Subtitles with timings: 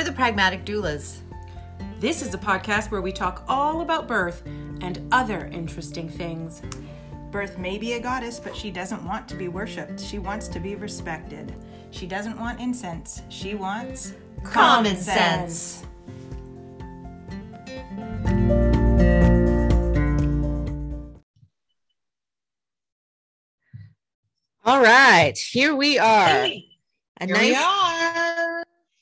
[0.00, 1.18] We're the Pragmatic Doulas.
[1.98, 4.40] This is a podcast where we talk all about birth
[4.80, 6.62] and other interesting things.
[7.30, 10.00] Birth may be a goddess, but she doesn't want to be worshipped.
[10.00, 11.54] She wants to be respected.
[11.90, 13.20] She doesn't want incense.
[13.28, 15.84] She wants Common sense.
[24.64, 26.26] All right, here we are.
[26.26, 26.64] Hey,
[27.20, 28.29] A here nice- we are.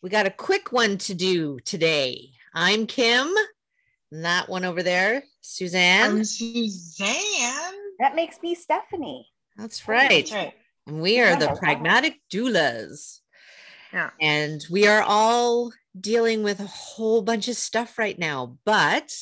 [0.03, 2.31] We got a quick one to do today.
[2.55, 3.29] I'm Kim.
[4.13, 6.11] and that one over there, Suzanne.
[6.11, 7.75] I'm Suzanne.
[7.99, 9.27] That makes me Stephanie.
[9.57, 10.09] That's right.
[10.11, 10.55] That's right.
[10.87, 13.21] And we are the pragmatic doulas.
[13.93, 14.11] Yeah.
[14.21, 19.15] And we are all dealing with a whole bunch of stuff right now, but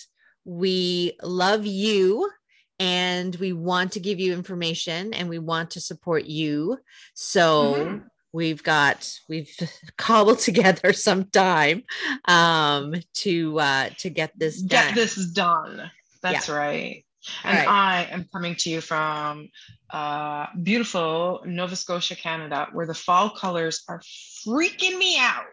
[0.45, 2.31] we love you
[2.79, 6.79] and we want to give you information and we want to support you.
[7.15, 8.11] So Mhm.
[8.37, 9.51] We've got we've
[9.97, 11.83] cobbled together some time
[12.29, 14.95] um to uh to get this done.
[14.95, 15.91] Get this done.
[16.23, 17.05] That's right.
[17.43, 17.69] And right.
[17.69, 19.49] I am coming to you from
[19.91, 24.01] uh, beautiful Nova Scotia, Canada, where the fall colors are
[24.47, 25.45] freaking me out.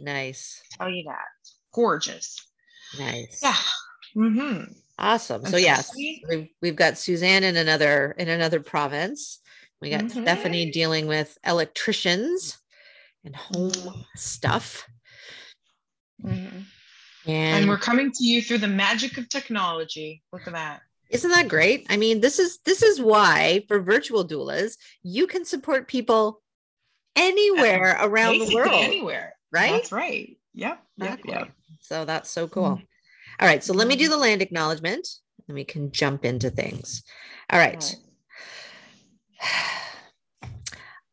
[0.00, 0.62] nice.
[0.78, 1.26] Tell you that.
[1.74, 2.40] Gorgeous.
[2.98, 3.40] Nice.
[3.42, 3.56] Yeah.
[4.16, 4.72] Mm-hmm.
[4.98, 5.44] Awesome.
[5.44, 9.40] So yes, we've we've got Suzanne in another in another province.
[9.80, 10.22] We got Mhm.
[10.22, 12.58] Stephanie dealing with electricians
[13.24, 14.00] and home Mm-hmm.
[14.16, 14.86] stuff.
[16.22, 16.64] Mhm.
[17.26, 20.22] And, And we're coming to you through the magic of technology.
[20.32, 20.82] Look at that.
[21.08, 21.86] isn't that great?
[21.88, 26.42] I mean, this is this is why for virtual doulas, you can support people
[27.14, 28.72] anywhere around the world.
[28.74, 29.34] Anywhere.
[29.52, 29.70] right?
[29.70, 30.36] That's right.
[30.54, 30.84] Yep.
[30.96, 31.08] Yep.
[31.08, 31.32] Exactly.
[31.32, 31.52] Yep.
[31.80, 32.64] So that's so cool.
[32.64, 33.62] All right.
[33.62, 34.00] So let me Mm-hmm.
[34.04, 35.06] do the land acknowledgement
[35.46, 37.04] and we can jump into things.
[37.50, 37.74] All right.
[37.74, 37.96] Right.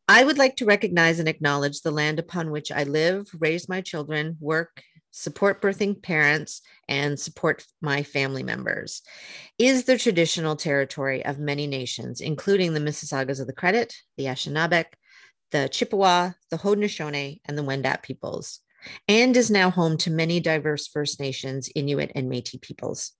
[0.06, 3.80] I would like to recognize and acknowledge the land upon which I live, raise my
[3.80, 9.02] children, work, support birthing parents, and support my family members.
[9.58, 14.86] Is the traditional territory of many nations, including the Mississaugas of the Credit, the Anishinaabe,
[15.52, 18.60] the Chippewa, the Haudenosaunee, and the Wendat peoples,
[19.08, 23.12] and is now home to many diverse First Nations, Inuit, and Métis peoples.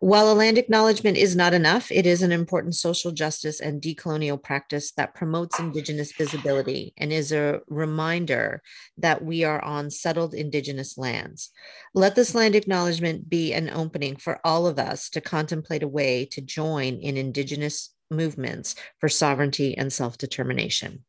[0.00, 4.42] While a land acknowledgement is not enough, it is an important social justice and decolonial
[4.42, 8.62] practice that promotes Indigenous visibility and is a reminder
[8.98, 11.50] that we are on settled Indigenous lands.
[11.94, 16.24] Let this land acknowledgement be an opening for all of us to contemplate a way
[16.26, 21.04] to join in Indigenous movements for sovereignty and self determination.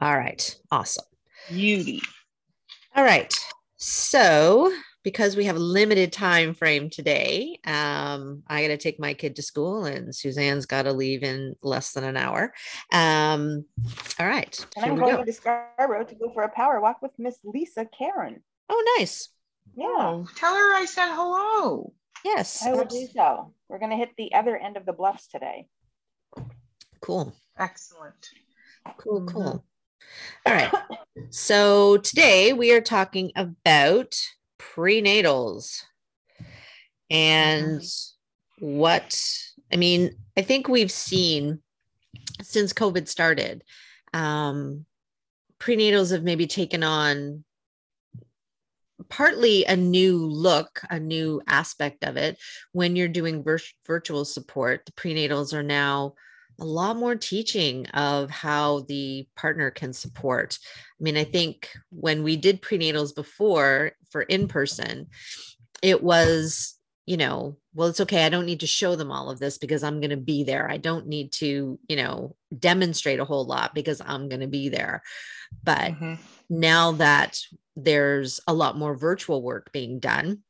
[0.00, 1.04] All right, awesome.
[1.48, 2.02] Beauty.
[2.96, 3.32] All right.
[3.76, 4.72] So,
[5.02, 9.36] because we have a limited time frame today, um, I got to take my kid
[9.36, 12.52] to school, and Suzanne's got to leave in less than an hour.
[12.92, 13.64] Um,
[14.18, 14.66] all right.
[14.76, 15.24] And I'm going go.
[15.24, 18.42] to Scarborough to go for a power walk with Miss Lisa Karen.
[18.68, 19.30] Oh, nice.
[19.76, 21.92] Yeah, Oh, tell her I said hello.
[22.24, 22.62] Yes.
[22.64, 23.54] I will do so.
[23.68, 25.68] We're going to hit the other end of the bluffs today.
[27.00, 27.32] Cool.
[27.58, 28.28] Excellent.
[28.98, 29.22] Cool.
[29.22, 29.32] Mhm.
[29.32, 29.64] Cool.
[30.46, 30.72] All right.
[31.30, 34.16] So today we are talking about
[34.74, 35.82] prenatals
[37.10, 37.82] and
[38.58, 39.18] what
[39.72, 41.60] I mean, I think we've seen
[42.42, 43.62] since COVID started,
[44.12, 44.86] um,
[45.58, 47.44] prenatals have maybe taken on
[49.08, 52.38] partly a new look, a new aspect of it.
[52.72, 56.14] When you're doing vir- virtual support, the prenatals are now
[56.60, 60.58] a lot more teaching of how the partner can support.
[61.00, 65.08] I mean, I think when we did prenatals before for in person,
[65.82, 66.74] it was,
[67.06, 68.24] you know, well, it's okay.
[68.24, 70.70] I don't need to show them all of this because I'm going to be there.
[70.70, 74.68] I don't need to, you know, demonstrate a whole lot because I'm going to be
[74.68, 75.02] there.
[75.64, 76.18] But Mhm.
[76.48, 77.40] now that
[77.76, 80.42] there's a lot more virtual work being done,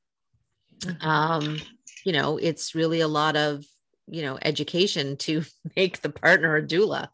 [1.01, 1.59] um,
[2.05, 3.65] you know, it's really a lot of,
[4.09, 5.43] you know, education to
[5.77, 7.09] make the partner a doula.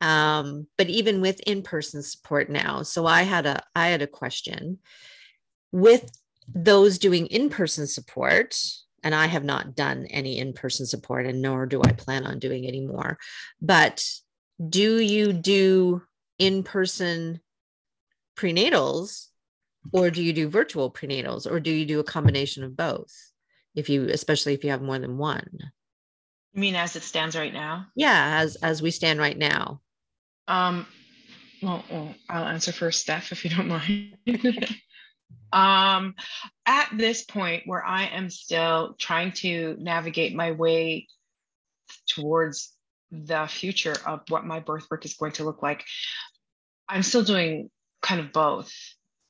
[0.00, 4.78] Um, but even with in-person support now, so I had a I had a question
[5.72, 6.10] with
[6.54, 8.58] those doing in-person support,
[9.02, 12.66] and I have not done any in-person support, and nor do I plan on doing
[12.66, 13.18] any more.
[13.60, 14.04] But
[14.68, 16.02] do you do
[16.38, 17.40] in-person
[18.36, 19.28] prenatals
[19.92, 23.12] or do you do virtual prenatals or do you do a combination of both
[23.74, 25.48] if you especially if you have more than one
[26.52, 27.86] You mean as it stands right now?
[27.96, 29.80] yeah as as we stand right now
[30.46, 30.86] Um,
[31.62, 34.16] well, well, I'll answer first, Steph, if you don't mind.
[35.52, 36.14] um,
[36.66, 41.06] at this point where I am still trying to navigate my way
[42.08, 42.72] towards
[43.10, 45.84] the future of what my birth work is going to look like,
[46.88, 47.70] I'm still doing
[48.02, 48.72] kind of both.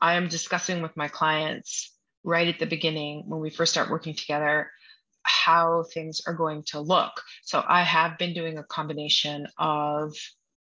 [0.00, 4.14] I am discussing with my clients right at the beginning when we first start working
[4.14, 4.70] together
[5.22, 7.22] how things are going to look.
[7.42, 10.14] So I have been doing a combination of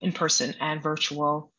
[0.02, 1.52] in person and virtual.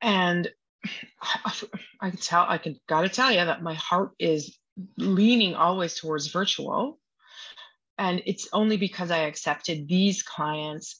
[0.00, 0.48] And
[2.00, 4.56] I, can tell, I can gotta tell you that my heart is
[4.96, 6.98] leaning always towards virtual.
[7.98, 10.98] And it's only because I accepted these clients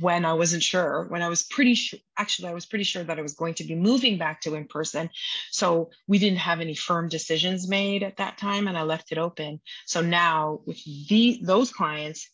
[0.00, 3.18] when I wasn't sure, when I was pretty sure, actually, I was pretty sure that
[3.18, 5.08] I was going to be moving back to in person.
[5.50, 9.18] So we didn't have any firm decisions made at that time and I left it
[9.18, 9.60] open.
[9.86, 10.78] So now with
[11.08, 12.28] the, those clients,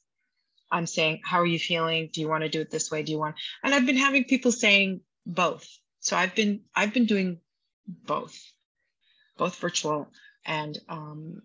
[0.71, 2.11] I'm saying, how are you feeling?
[2.13, 3.05] Do you want to do it this way?
[3.05, 5.69] Do you want, and I've been having people saying both.
[6.07, 7.41] So I've been, I've been doing
[7.89, 8.41] both,
[9.37, 10.07] both virtual
[10.45, 11.43] and um,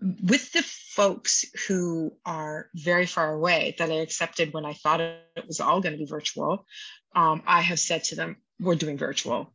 [0.00, 5.46] with the folks who are very far away that I accepted when I thought it
[5.46, 6.64] was all going to be virtual,
[7.14, 9.52] um, I have said to them, "We're doing virtual.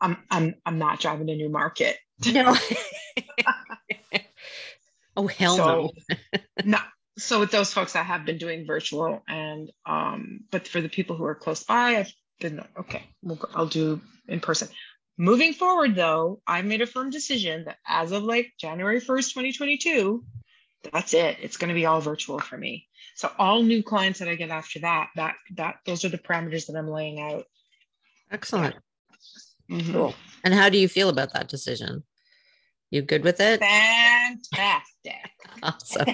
[0.00, 2.54] I'm I'm I'm not driving a Newmarket." No.
[5.16, 5.90] oh hell so, no.
[6.64, 6.78] no.
[7.16, 11.16] So with those folks, I have been doing virtual, and um, but for the people
[11.16, 13.02] who are close by, I've been okay.
[13.22, 14.68] We'll go, I'll do in person.
[15.18, 20.22] Moving forward, though, I made a firm decision that as of like January 1st, 2022,
[20.92, 21.38] that's it.
[21.40, 22.86] It's going to be all virtual for me.
[23.14, 26.66] So all new clients that I get after that, that that those are the parameters
[26.66, 27.44] that I'm laying out.
[28.30, 28.76] Excellent.
[29.70, 29.92] Mhm.
[29.92, 30.14] Cool.
[30.44, 32.04] And how do you feel about that decision?
[32.90, 33.60] You good with it?
[33.60, 34.82] Fantastic.
[35.62, 36.06] Awesome.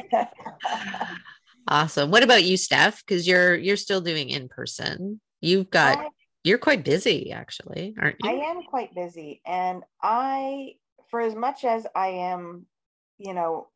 [1.67, 2.11] Awesome.
[2.11, 3.05] What about you, Steph?
[3.05, 5.21] Because you're you're still doing in person.
[5.43, 6.09] You've got I-
[6.45, 8.31] you're quite busy actually, aren't you?
[8.31, 10.77] I am quite busy, and I,
[11.11, 12.67] for as much as I am,
[13.19, 13.69] you know,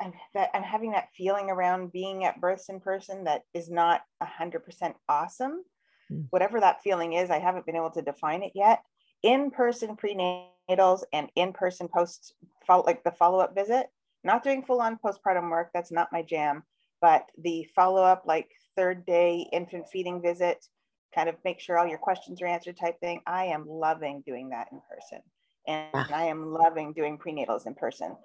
[0.00, 4.02] I'm that I'm having that feeling around being at births in person that is not
[4.20, 5.64] a hundred percent awesome.
[6.10, 6.26] Mm.
[6.30, 8.82] Whatever that feeling is, I haven't been able to define it yet.
[9.22, 12.34] In-person prenatals and in-person post
[12.66, 13.86] follow like the follow-up visit.
[14.24, 15.70] Not doing full-on postpartum work.
[15.72, 16.64] That's not my jam.
[17.00, 20.64] But the follow-up, like third day infant feeding visit,
[21.14, 23.20] kind of make sure all your questions are answered type thing.
[23.26, 25.20] I am loving doing that in person.
[25.66, 26.06] And Yeah.
[26.12, 28.16] I am loving doing prenatals in person.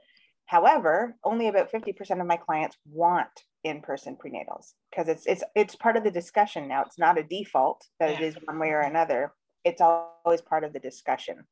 [0.45, 3.29] However, only about 50% of my clients want
[3.63, 6.83] in-person prenatals because it's it's it's part of the discussion now.
[6.83, 8.27] It's not a default that it Yeah.
[8.27, 9.33] is one way or another.
[9.65, 11.45] It's always part of the discussion.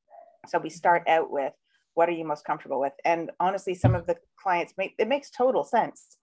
[0.48, 1.54] So we start out with
[1.96, 2.94] what are you most comfortable with?
[3.04, 6.18] And honestly, some of the clients make it makes total sense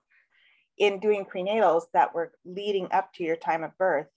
[0.79, 4.09] in doing prenatals that were leading up to your time of birth.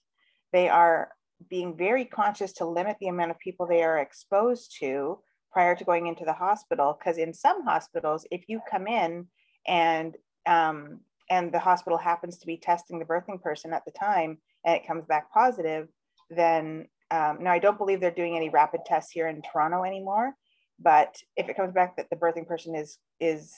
[0.52, 1.10] They are
[1.50, 5.18] being very conscious to limit the amount of people they are exposed to
[5.52, 6.96] prior to going into the hospital.
[6.98, 9.26] Because in some hospitals, if you come in
[9.66, 10.16] and
[10.46, 14.76] um, and the hospital happens to be testing the birthing person at the time and
[14.76, 15.88] it comes back positive,
[16.30, 20.34] then um, now I don't believe they're doing any rapid tests here in Toronto anymore.
[20.78, 23.54] But if it comes back that the birthing person is is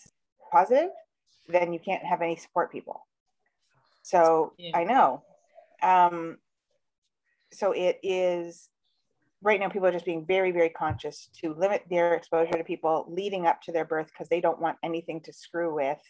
[0.52, 0.90] positive,
[1.46, 3.06] then you can't have any support people.
[4.02, 4.73] So Yeah.
[4.75, 5.23] I know.
[5.82, 6.38] Um,
[7.53, 8.69] so it is
[9.43, 13.06] right now people are just being very very conscious to limit their exposure to people
[13.09, 16.00] leading up to their birth because they don't want anything to screw with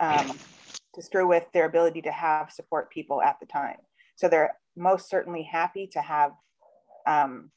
[0.00, 0.38] um,
[0.94, 3.78] to screw with their ability to have support people at the time
[4.16, 6.32] so they're most certainly happy to have
[7.06, 7.50] um,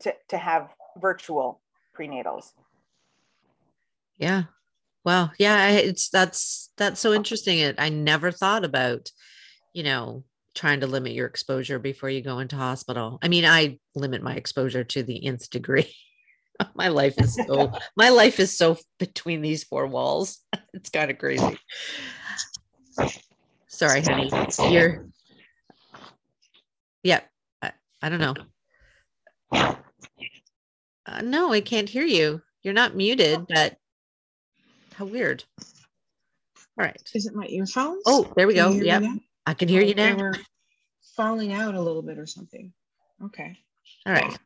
[0.00, 0.68] to, to have
[1.00, 1.60] virtual
[1.98, 2.52] prenatals
[4.18, 4.44] Yeah.
[5.04, 5.30] Wow.
[5.38, 7.58] Yeah, it's that's that's so interesting.
[7.58, 9.10] It I never thought about,
[9.72, 10.24] you know,
[10.56, 13.18] trying to limit your exposure before you go into hospital.
[13.22, 15.94] I mean, I limit my exposure to the nth degree.
[16.74, 20.40] my life is so my life is so between these four walls.
[20.74, 21.58] It's kind of crazy.
[23.66, 24.30] Sorry, honey.
[24.70, 25.06] You're
[27.02, 27.20] Yeah.
[27.62, 27.72] I,
[28.02, 28.34] I don't know.
[31.06, 32.42] Uh, no, I can't hear you.
[32.62, 33.76] You're not muted, but
[34.94, 35.44] how weird.
[35.58, 37.00] All right.
[37.14, 38.02] Is it my earphones?
[38.06, 38.70] Oh, there we go.
[38.70, 39.02] Yep.
[39.46, 40.16] I can hear you They now.
[40.16, 40.34] were
[41.16, 42.72] falling out a little bit or something.
[43.24, 43.56] Okay.
[44.04, 44.36] All right.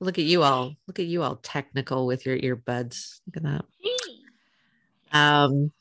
[0.00, 0.74] Look at you all.
[0.86, 3.20] Look at you all technical with your earbuds.
[3.26, 3.64] Look at that.
[5.12, 5.72] Um,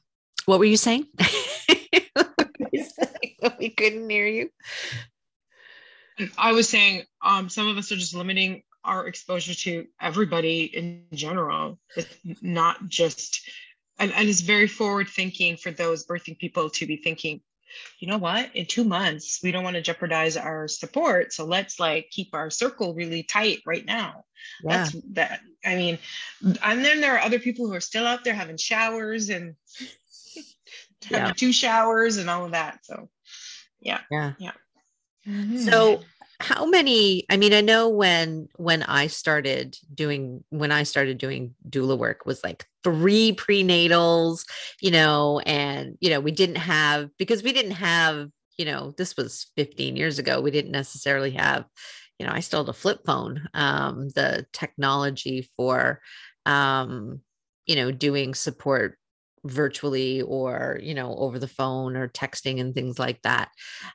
[0.46, 1.08] what were you saying?
[2.14, 3.54] What were you saying?
[3.60, 4.50] we couldn't hear you.
[6.38, 11.06] I was saying um, some of us are just limiting our exposure to everybody in
[11.14, 11.80] general.
[11.96, 13.50] It's not just,
[14.00, 17.42] and, and it's very forward thinking for those birthing people to be thinking,
[18.00, 21.34] you know what, in two months, we don't want to jeopardize our support.
[21.34, 24.26] So let's like keep our circle really tight right now.
[24.64, 24.78] Yeah.
[24.78, 25.40] That's that.
[25.66, 25.98] I mean,
[26.64, 29.56] and then there are other people who are still out there having showers and
[31.10, 31.34] Yeah.
[31.36, 32.80] two showers and all of that.
[32.86, 33.10] So,
[33.82, 34.02] yeah.
[34.10, 34.34] Yeah.
[35.28, 35.60] Mhm.
[35.70, 36.02] So
[36.44, 41.56] how many i mean i know when when i started doing when i started doing
[41.70, 44.46] doula work was like three prenatals
[44.82, 49.16] you know and you know we didn't have because we didn't have you know this
[49.16, 51.64] was 15 years ago we didn't necessarily have
[52.20, 56.02] you know i still had a flip phone um the technology for
[56.46, 57.22] um
[57.68, 58.98] you know doing support
[59.46, 63.50] virtually or you know over the phone or texting and things like that.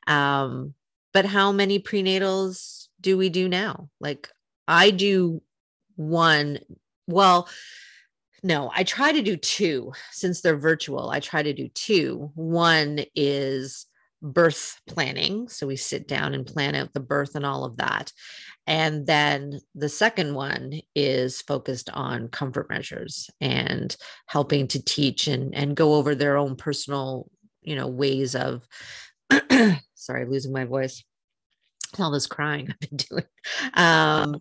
[0.07, 0.75] Um
[1.19, 3.89] but how many prenatals do we do now?
[3.99, 4.29] Like
[4.69, 5.43] I do
[5.97, 6.61] one,
[7.09, 7.49] well,
[8.45, 11.11] no, I try to do two since they're virtual.
[11.11, 12.31] I try to do two.
[12.37, 13.87] One is
[14.23, 15.49] birth planning.
[15.49, 18.13] So we sit down and plan out the birth and all of that.
[18.69, 23.97] And then the second one is focused on comfort measures and
[24.27, 27.29] helping to teach and, and go over their own personal,
[27.63, 28.69] you know, ways of
[29.95, 31.03] sorry, losing my voice.
[31.99, 33.25] All this crying I've been doing.
[33.75, 34.41] Um,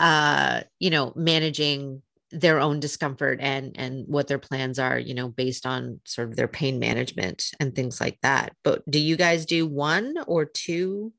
[0.00, 5.28] uh, you know, managing their own discomfort and and what their plans are, you know,
[5.28, 8.54] based on sort of their pain management and things like that.
[8.64, 11.12] But do you guys do one or two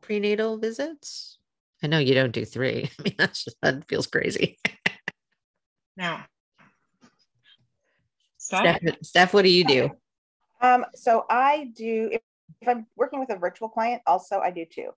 [0.00, 1.38] prenatal visits?
[1.82, 2.90] I know you don't do three.
[2.98, 4.58] I mean, that's just that feels crazy.
[5.96, 6.18] no.
[8.38, 9.90] Steph, Steph, what do you do?
[10.60, 12.10] Um, so I do
[12.60, 14.90] if I'm working with a virtual client, also I do two.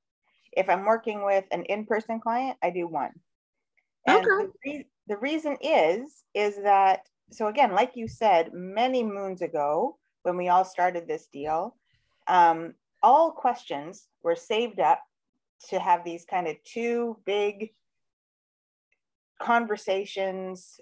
[0.54, 3.12] If I'm working with an in-person client, I do one.
[4.06, 4.28] And okay.
[4.28, 7.02] the, re- the reason is, is that,
[7.32, 11.76] so again, like you said, many moons ago, when we all started this deal,
[12.28, 12.74] um,
[13.04, 15.02] all questions were saved up
[15.70, 17.72] to have these kind of two big
[19.42, 20.80] conversations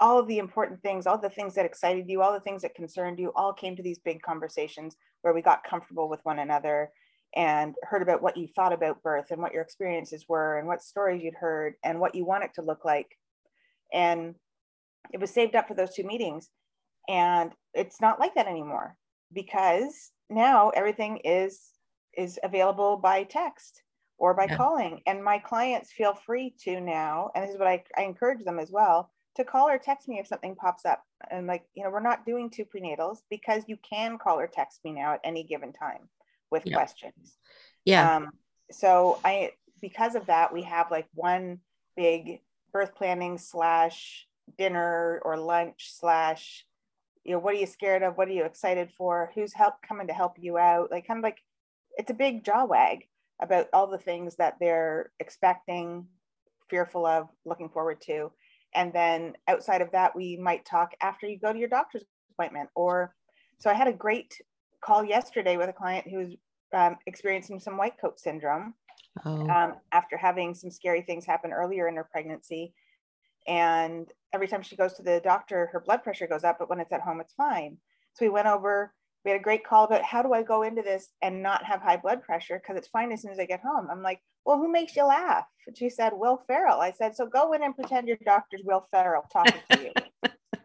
[0.00, 2.74] all of the important things, all the things that excited you, all the things that
[2.74, 6.90] concerned you, all came to these big conversations where we got comfortable with one another
[7.34, 10.82] and heard about what you thought about birth and what your experiences were and what
[10.82, 13.16] stories you'd heard and what you want it to look like.
[13.92, 14.34] And
[15.12, 16.48] it was saved up for those two meetings.
[17.08, 18.96] And it's not like that anymore
[19.32, 21.60] because now everything is
[22.16, 23.82] is available by text
[24.18, 24.56] or by yeah.
[24.56, 25.00] calling.
[25.06, 28.58] And my clients feel free to now, and this is what I, I encourage them
[28.58, 31.02] as well to call or text me if something pops up.
[31.30, 34.80] And like, you know, we're not doing two prenatals because you can call or text
[34.84, 36.08] me now at any given time
[36.50, 36.74] with yeah.
[36.74, 37.38] questions.
[37.84, 38.16] Yeah.
[38.16, 38.30] Um,
[38.70, 41.60] so I, because of that, we have like one
[41.96, 42.40] big
[42.72, 44.26] birth planning slash
[44.58, 46.66] dinner or lunch slash,
[47.24, 48.16] you know, what are you scared of?
[48.16, 49.30] What are you excited for?
[49.34, 50.90] Who's help coming to help you out?
[50.90, 51.38] Like kind of like,
[51.96, 53.04] it's a big jaw wag
[53.40, 56.06] about all the things that they're expecting,
[56.68, 58.32] fearful of, looking forward to
[58.74, 62.68] and then outside of that we might talk after you go to your doctor's appointment
[62.74, 63.14] or
[63.58, 64.34] so i had a great
[64.82, 66.36] call yesterday with a client who's
[66.72, 68.74] um, experiencing some white coat syndrome
[69.24, 69.48] oh.
[69.48, 72.72] um, after having some scary things happen earlier in her pregnancy
[73.48, 76.80] and every time she goes to the doctor her blood pressure goes up but when
[76.80, 77.76] it's at home it's fine
[78.14, 78.92] so we went over
[79.24, 81.82] we had a great call about how do I go into this and not have
[81.82, 83.88] high blood pressure because it's fine as soon as I get home.
[83.90, 85.46] I'm like, well, who makes you laugh?
[85.68, 86.80] And she said, Will Ferrell.
[86.80, 89.92] I said, so go in and pretend your doctor's Will Ferrell talking to you.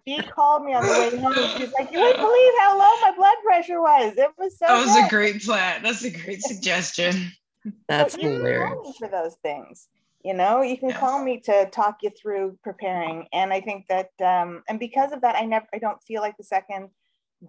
[0.07, 1.33] she called me on the way home.
[1.55, 4.17] She's like, you wouldn't believe how low my blood pressure was.
[4.17, 4.65] It was so.
[4.65, 5.05] That was good.
[5.05, 5.83] a great plan.
[5.83, 7.31] That's a great suggestion.
[7.87, 8.97] That's so hilarious.
[8.97, 9.87] For those things,
[10.23, 14.09] you know, you can call me to talk you through preparing, and I think that,
[14.19, 16.89] um, and because of that, I never, I don't feel like the second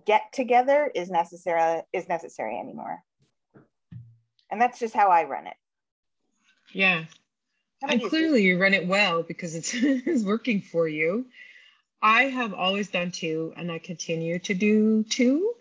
[0.04, 2.98] get together is necessary is necessary anymore.
[4.50, 5.56] And that's just how I run it.
[6.76, 7.04] Yeah.
[7.88, 11.24] And clearly you run it well because it's, it's working for you.
[12.02, 15.54] I have always done two and I continue to do two.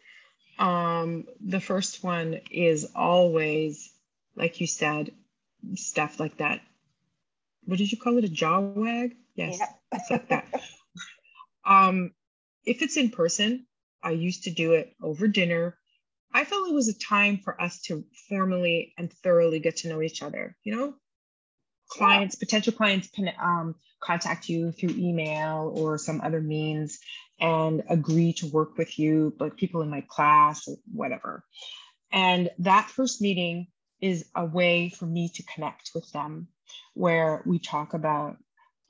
[0.60, 3.90] Um, the first one is always,
[4.36, 5.12] like you said,
[5.76, 6.60] stuff like that.
[7.64, 8.26] What did you call it?
[8.26, 9.16] A jaw wag?
[9.36, 9.68] Yes, yeah.
[9.94, 10.48] it's like that.
[11.66, 12.12] um,
[12.66, 13.66] if it's in person,
[14.04, 15.78] I used to do it over dinner.
[16.34, 20.02] I felt it was a time for us to formally and thoroughly get to know
[20.02, 20.56] each other.
[20.64, 20.94] You know,
[21.90, 27.00] clients, potential clients can um, contact you through email or some other means
[27.40, 31.44] and agree to work with you, like people in my class or whatever.
[32.12, 33.68] And that first meeting
[34.02, 36.48] is a way for me to connect with them
[36.94, 38.38] where we talk about,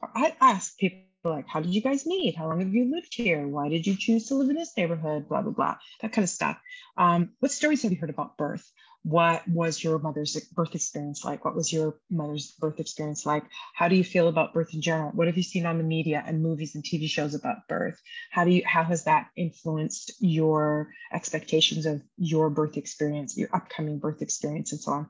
[0.01, 2.35] I ask people like how did you guys meet?
[2.35, 3.47] How long have you lived here?
[3.47, 5.27] Why did you choose to live in this neighborhood?
[5.27, 6.57] Blah blah blah that kind of stuff.
[6.97, 8.71] Um, what stories have you heard about birth
[9.05, 11.45] what was your mother's birth experience like?
[11.45, 13.43] What was your mother's birth experience like?
[13.75, 15.11] How do you feel about birth in general?
[15.11, 18.01] What have you seen on the media and movies and tv shows about birth?
[18.31, 23.99] How do you how has that influenced your expectations of your birth experience your upcoming
[23.99, 25.09] birth experience and so on?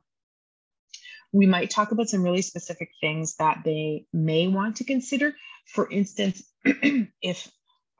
[1.31, 5.37] We might talk about some really specific things that they may want to consider.
[5.67, 7.49] For instance, if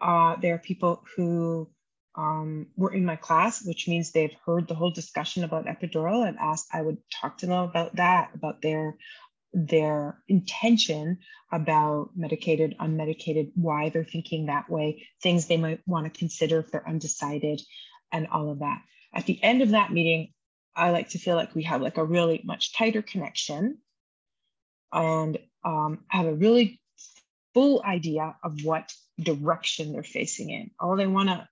[0.02, 1.70] uh, there are people who
[2.18, 6.38] um, were in my class, which means they've heard the whole discussion about epidural and
[6.40, 8.98] asked I would talk to them about that, about their
[9.54, 11.20] their intention
[11.50, 16.72] about medicated, unmedicated, why they're thinking that way, things they might want to consider if
[16.72, 17.62] they're undecided,
[18.12, 18.82] and all of that.
[19.14, 20.34] At the end of that meeting,
[20.76, 23.78] I like to feel like we have like a really much tighter connection
[24.92, 26.82] and um, have a really
[27.54, 30.72] full idea of what direction they're facing in.
[30.80, 31.48] All they want to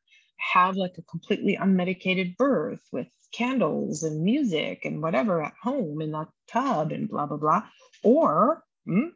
[0.52, 6.12] have like a completely unmedicated birth with candles and music and whatever at home in
[6.12, 7.64] the tub and blah, blah, blah.
[8.04, 9.08] Or hmm,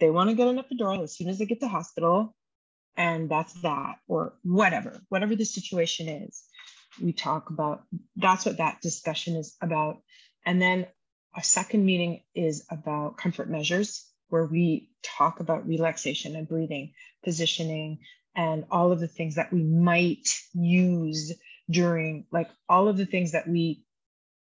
[0.00, 2.34] they want to get an epidural as soon as they get to hospital
[2.96, 6.44] and that's that or whatever, whatever the situation is
[7.02, 7.82] we talk about
[8.16, 9.98] that's what that discussion is about
[10.44, 10.86] and then
[11.36, 16.92] a second meeting is about comfort measures where we talk about relaxation and breathing
[17.24, 17.98] positioning
[18.36, 21.32] and all of the things that we might use
[21.68, 23.82] during like all of the things that we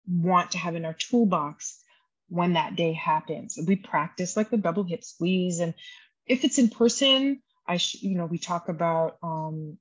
[0.08, 1.82] want to have in our toolbox
[2.30, 5.74] when that day happens we practice like the double hip squeeze and
[6.28, 9.78] if it's in person i sh- you know we talk about um,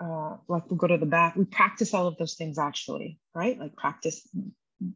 [0.00, 3.58] uh, like we go to the back, we practice all of those things actually, right?
[3.58, 4.26] Like practice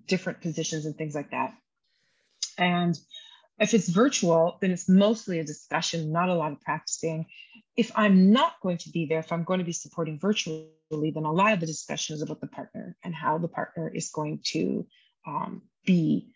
[0.06, 1.54] different positions and things like that.
[2.56, 2.98] And
[3.58, 7.26] if it's virtual, then it's mostly a discussion, not a lot of practicing.
[7.78, 11.24] If I'm not going to be there, if I'm going to be supporting virtually, then
[11.24, 14.40] a lot of the discussion is about the partner and how the partner is going
[14.46, 14.84] to
[15.26, 16.34] um, be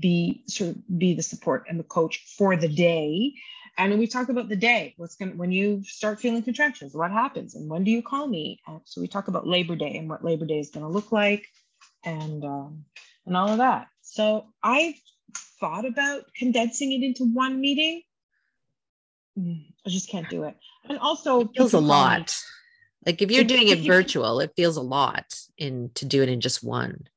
[0.00, 3.34] be sort of be the support and the coach for the day.
[3.76, 7.54] And we talk about the day what's going when you start feeling contractions what happens
[7.54, 8.60] and when do you call me?
[8.66, 11.12] And so we talk about labor day and what labor day is going to look
[11.12, 11.46] like
[12.04, 12.84] and um,
[13.26, 13.88] and all of that.
[14.02, 14.94] So I've
[15.60, 18.02] thought about condensing it into one meeting.
[19.38, 20.54] Mm, i just can't do it
[20.88, 22.34] and also it feels a lot
[23.06, 25.24] like if you're doing it virtual it feels a lot
[25.56, 27.08] in to do it in just one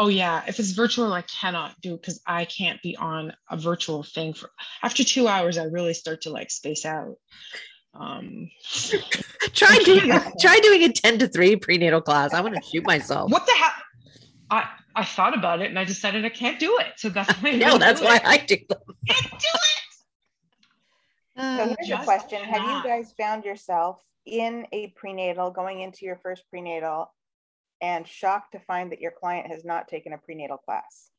[0.00, 4.04] Oh yeah, if it's virtual, I cannot do because I can't be on a virtual
[4.04, 4.48] thing for
[4.80, 5.58] after two hours.
[5.58, 7.16] I really start to like space out.
[7.94, 8.48] Um,
[9.54, 12.32] try doing try doing a ten to three prenatal class.
[12.32, 13.32] I want to shoot myself.
[13.32, 13.72] What the hell?
[14.50, 16.92] I I thought about it and I decided I can't do it.
[16.96, 17.56] So that's why.
[17.56, 18.22] no, that's why it.
[18.24, 18.78] I do them.
[19.08, 19.87] Can't do it.
[21.38, 26.16] So here's a question: Have you guys found yourself in a prenatal, going into your
[26.16, 27.12] first prenatal,
[27.80, 31.10] and shocked to find that your client has not taken a prenatal class?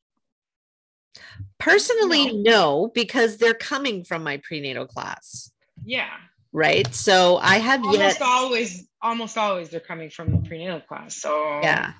[1.58, 5.50] Personally, no, no because they're coming from my prenatal class.
[5.84, 6.10] Yeah.
[6.52, 6.92] Right.
[6.94, 11.16] So I have almost yet always, almost always they're coming from the prenatal class.
[11.16, 11.92] So yeah.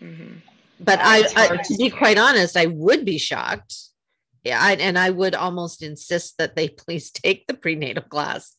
[0.00, 0.38] Mm-hmm.
[0.80, 3.74] But I, I, to be quite honest, I would be shocked.
[4.44, 8.54] I, and I would almost insist that they please take the prenatal class.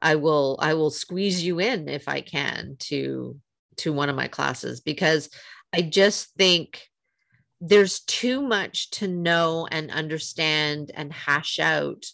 [0.00, 3.40] I will, I will squeeze you in if I can to
[3.78, 5.28] to one of my classes because
[5.74, 6.88] I just think
[7.60, 12.06] there's too much to know and understand and hash out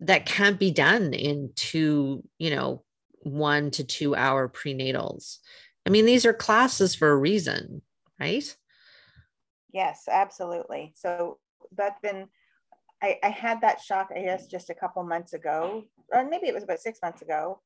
[0.00, 2.82] that can't be done in two, you know,
[3.20, 5.38] one to two hour prenatals.
[5.86, 7.82] I mean, these are classes for a reason,
[8.18, 8.56] right?
[9.72, 10.92] Yes, absolutely.
[10.96, 11.38] So
[11.76, 12.28] that's been,
[13.02, 16.54] I, I had that shock, I guess, just a couple months ago, or maybe it
[16.54, 17.60] was about six months ago,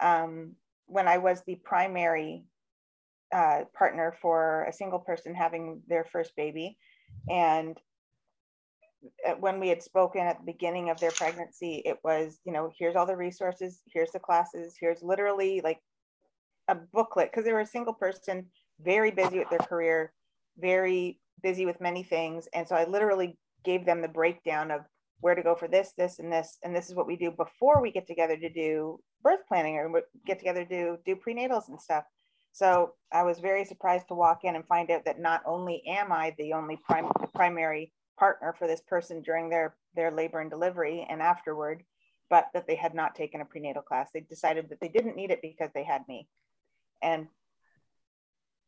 [0.00, 0.52] um,
[0.86, 2.44] when I was the primary
[3.34, 6.76] uh, partner for a single person having their first baby.
[7.28, 7.76] And
[9.26, 12.70] uh, when we had spoken at the beginning of their pregnancy, it was, you know,
[12.78, 15.80] here's all the resources, here's the classes, here's literally like
[16.68, 18.46] a booklet, because they were a single person,
[18.80, 20.12] very busy with their career,
[20.58, 22.48] very busy with many things.
[22.54, 24.82] And so I literally gave them the breakdown of
[25.20, 27.80] where to go for this, this, and this, and this is what we do before
[27.80, 32.04] we get together to do birth planning or get together to do prenatals and stuff.
[32.52, 36.12] So I was very surprised to walk in and find out that not only am
[36.12, 41.06] I the only prim- primary partner for this person during their, their labor and delivery
[41.08, 41.82] and afterward,
[42.30, 44.10] but that they had not taken a prenatal class.
[44.12, 46.28] They decided that they didn't need it because they had me.
[47.02, 47.28] And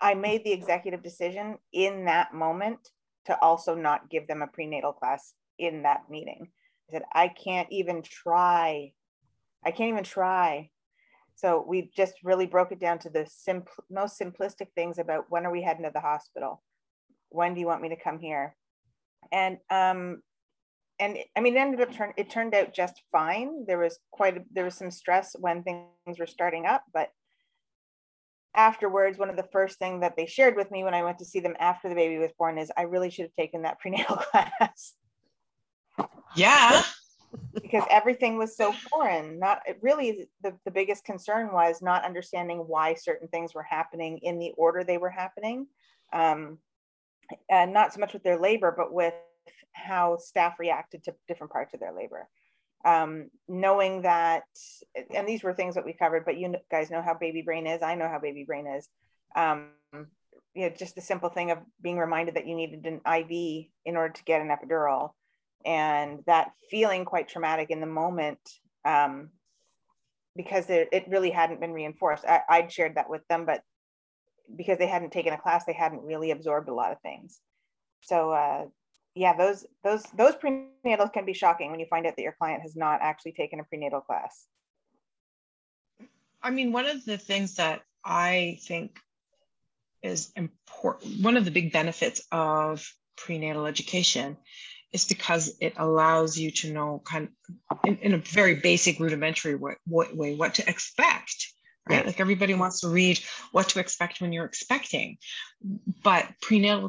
[0.00, 2.90] I made the executive decision in that moment
[3.26, 6.48] to also not give them a prenatal class in that meeting.
[6.88, 8.92] I said, I can't even try.
[9.64, 10.70] I can't even try.
[11.34, 13.28] So we just really broke it down to the
[13.90, 16.62] most simplistic things about when are we heading to the hospital?
[17.28, 18.56] When do you want me to come here?
[19.32, 20.22] And um,
[20.98, 23.66] and I mean, it ended up turn it turned out just fine.
[23.66, 27.10] There was quite a, there was some stress when things were starting up, but
[28.56, 31.24] afterwards, one of the first things that they shared with me when I went to
[31.24, 34.16] see them after the baby was born is I really should have taken that prenatal
[34.32, 34.94] class
[36.34, 36.82] Yeah.
[37.54, 39.38] because everything was so foreign.
[39.38, 44.38] Not really the, the biggest concern was not understanding why certain things were happening in
[44.38, 45.66] the order they were happening.
[46.12, 46.58] Um,
[47.50, 49.14] and not so much with their labor, but with
[49.72, 52.28] how staff reacted to different parts of their labor.
[52.86, 54.44] Um, knowing that,
[55.12, 57.82] and these were things that we covered, but you guys know how baby brain is.
[57.82, 58.88] I know how baby brain is.
[59.34, 59.70] Um,
[60.54, 63.96] you know, just the simple thing of being reminded that you needed an IV in
[63.96, 65.10] order to get an epidural,
[65.64, 68.38] and that feeling quite traumatic in the moment
[68.84, 69.30] um,
[70.36, 72.24] because it, it really hadn't been reinforced.
[72.24, 73.62] I, I'd shared that with them, but
[74.54, 77.40] because they hadn't taken a class, they hadn't really absorbed a lot of things.
[78.02, 78.66] So uh,
[79.16, 82.60] yeah, those those those prenatals can be shocking when you find out that your client
[82.60, 84.46] has not actually taken a prenatal class.
[86.42, 88.98] I mean, one of the things that I think
[90.02, 94.36] is important, one of the big benefits of prenatal education
[94.92, 97.30] is because it allows you to know kind
[97.70, 101.52] of in, in a very basic rudimentary way, way what to expect
[101.88, 102.04] right?
[102.04, 103.20] Like everybody wants to read
[103.52, 105.18] what to expect when you're expecting.
[106.02, 106.88] But prenatal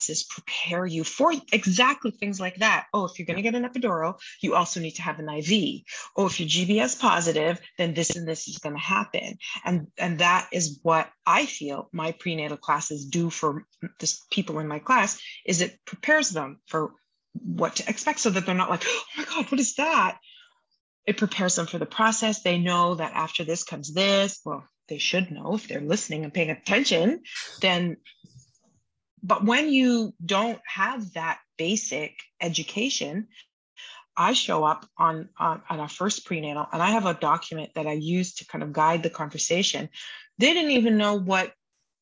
[0.00, 2.86] classes prepare you for exactly things like that.
[2.92, 5.82] Oh, if you're going to get an epidural, you also need to have an IV.
[6.16, 9.38] Oh, if you're GBS positive, then this and this is going to happen.
[9.64, 13.64] And and that is what I feel my prenatal classes do for
[13.98, 16.92] the people in my class is it prepares them for
[17.32, 20.18] what to expect so that they're not like, oh my God, what is that?
[21.06, 22.42] it prepares them for the process.
[22.42, 24.40] They know that after this comes this.
[24.44, 27.22] Well, they should know if they're listening and paying attention.
[27.60, 27.96] Then,
[29.22, 33.28] but when you don't have that basic education,
[34.16, 37.86] I show up on, on, on our first prenatal and I have a document that
[37.86, 39.88] I use to kind of guide the conversation.
[40.38, 41.52] They didn't even know what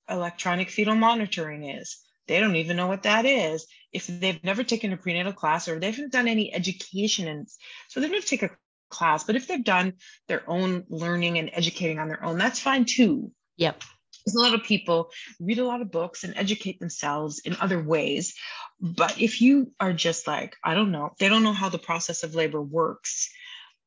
[0.09, 1.99] electronic fetal monitoring is.
[2.27, 3.67] They don't even know what that is.
[3.93, 7.49] If they've never taken a prenatal class or they haven't done any education, and
[7.89, 9.25] so they've never taken a class.
[9.25, 9.95] But if they've done
[10.29, 13.33] their own learning and educating on their own, that's fine too.
[13.57, 13.83] Yep.
[14.29, 15.11] There's a lot of people
[15.41, 18.35] read a lot of books and educate themselves in other ways.
[18.79, 22.25] But if you are just like, I don't know, they don't know how the process
[22.25, 23.31] of labor works.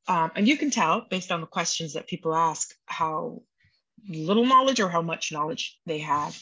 [0.07, 3.43] Um, and you can tell based on the questions that people ask how
[4.09, 6.35] little knowledge or how much knowledge they have.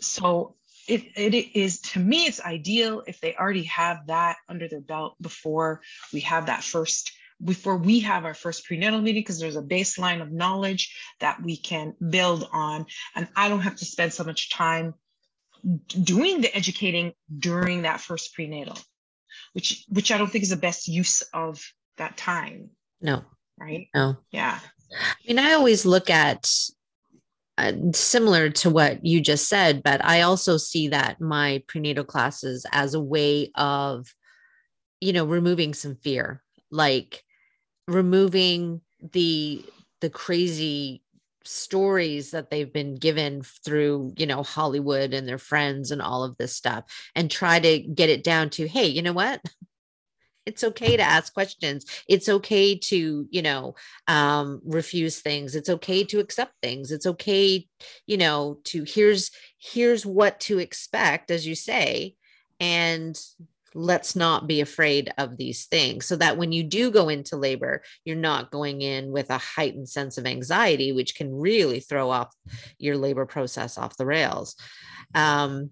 [0.00, 0.56] So
[0.88, 5.14] it, it is to me it's ideal if they already have that under their belt
[5.20, 5.82] before
[6.12, 10.22] we have that first before we have our first prenatal meeting because there's a baseline
[10.22, 12.86] of knowledge that we can build on.
[13.14, 14.94] And I don't have to spend so much time
[15.88, 18.78] doing the educating during that first prenatal,
[19.52, 21.62] which which I don't think is the best use of
[21.98, 22.70] that time.
[23.00, 23.24] No.
[23.58, 23.88] Right?
[23.94, 24.16] No.
[24.30, 24.58] Yeah.
[24.92, 26.50] I mean, I always look at
[27.58, 32.66] uh, similar to what you just said, but I also see that my prenatal classes
[32.70, 34.06] as a way of,
[35.00, 36.42] you know, removing some fear.
[36.70, 37.22] Like
[37.86, 38.80] removing
[39.12, 39.64] the
[40.00, 41.02] the crazy
[41.44, 46.36] stories that they've been given through you know hollywood and their friends and all of
[46.38, 49.40] this stuff and try to get it down to hey you know what?
[50.46, 51.84] It's okay to ask questions.
[52.08, 53.74] It's okay to you know
[54.06, 55.56] um, refuse things.
[55.56, 56.92] It's okay to accept things.
[56.92, 57.66] It's okay
[58.06, 62.14] you know to here's here's what to expect as you say.
[62.60, 63.18] And
[63.76, 67.82] let's not be afraid of these things so that when you do go into labor,
[68.04, 72.34] you're not going in with a heightened sense of anxiety, which can really throw off
[72.78, 74.56] your labor process off the rails.
[75.14, 75.70] Um,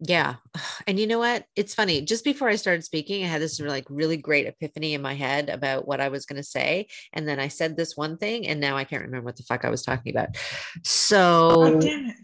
[0.00, 0.34] yeah.
[0.86, 1.44] And you know what?
[1.54, 2.02] It's funny.
[2.02, 5.48] Just before I started speaking, I had this like really great epiphany in my head
[5.48, 6.88] about what I was going to say.
[7.12, 9.64] And then I said this one thing, and now I can't remember what the fuck
[9.64, 10.36] I was talking about.
[10.82, 12.16] So, God damn it.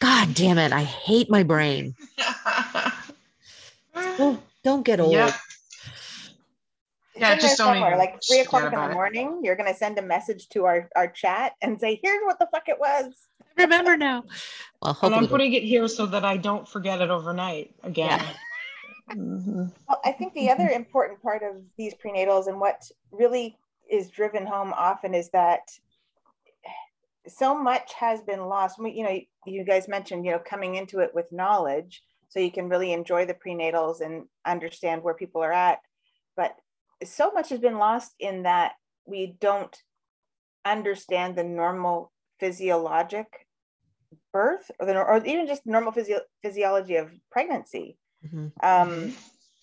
[0.00, 0.72] God damn it.
[0.72, 1.94] I hate my brain.
[4.16, 5.12] don't, don't get old.
[5.12, 5.32] Yeah.
[7.18, 9.38] Yeah, just don't even like three o'clock in the morning.
[9.38, 9.46] It.
[9.46, 12.68] You're gonna send a message to our our chat and say, "Here's what the fuck
[12.68, 13.28] it was."
[13.58, 14.24] I Remember now.
[14.82, 18.20] Well, and I'm putting it here so that I don't forget it overnight again.
[18.20, 19.14] Yeah.
[19.14, 19.64] mm-hmm.
[19.88, 23.56] Well, I think the other important part of these prenatals and what really
[23.90, 25.70] is driven home often is that
[27.26, 28.78] so much has been lost.
[28.78, 32.50] We, you know, you guys mentioned, you know, coming into it with knowledge so you
[32.50, 35.78] can really enjoy the prenatals and understand where people are at.
[36.36, 36.54] But
[37.04, 38.72] so much has been lost in that
[39.06, 39.76] we don't
[40.64, 43.26] understand the normal physiologic
[44.32, 47.96] birth or, the, or even just normal physio- physiology of pregnancy.
[48.24, 48.46] Mm-hmm.
[48.62, 49.14] Um,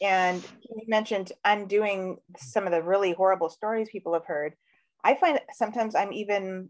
[0.01, 4.55] and you mentioned undoing some of the really horrible stories people have heard.
[5.03, 6.69] I find sometimes I'm even,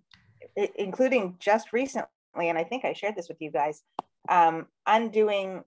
[0.76, 3.84] including just recently, and I think I shared this with you guys,
[4.30, 5.64] um, undoing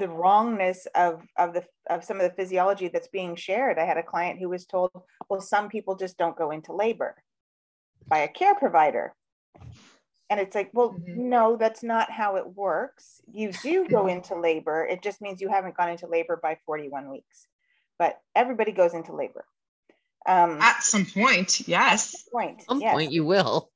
[0.00, 3.78] the wrongness of of the of some of the physiology that's being shared.
[3.78, 4.90] I had a client who was told,
[5.28, 7.14] "Well, some people just don't go into labor
[8.08, 9.14] by a care provider."
[10.30, 11.16] And it's like, well, Mhm.
[11.16, 13.20] no, that's not how it works.
[13.32, 14.86] You do go into labor.
[14.86, 17.48] It just means you haven't gone into labor by 41 weeks.
[17.98, 19.44] But everybody goes into labor.
[20.26, 22.22] Um, At some point, yes.
[22.30, 22.60] point.
[22.60, 22.92] At some yes.
[22.94, 23.72] point, you will.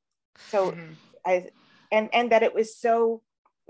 [0.48, 0.96] So Mhm.
[1.26, 1.50] I
[1.90, 3.22] and and that it was so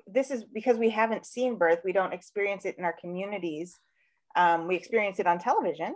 [0.07, 3.79] this is because we haven't seen birth we don't experience it in our communities
[4.37, 5.95] um, we experience it on television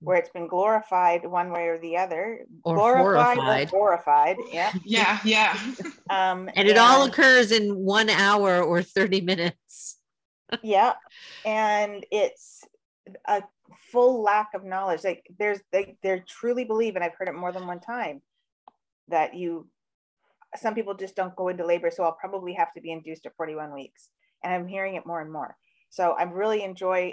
[0.00, 3.68] where it's been glorified one way or the other Or glorified horrified.
[3.72, 5.58] or horrified yeah Yeah, yeah.
[6.10, 9.98] um, And it all occurs in one hour or 30 minutes.
[10.62, 10.92] yeah
[11.46, 12.62] and it's
[13.26, 13.42] a
[13.92, 17.50] full lack of knowledge like there's they they truly believe and i've heard it more
[17.52, 18.20] than one time
[19.08, 19.66] that you
[20.60, 23.36] some people just don't go into labor so i'll probably have to be induced at
[23.36, 24.10] 41 weeks
[24.42, 25.56] and i'm hearing it more and more.
[25.90, 27.12] So i really enjoy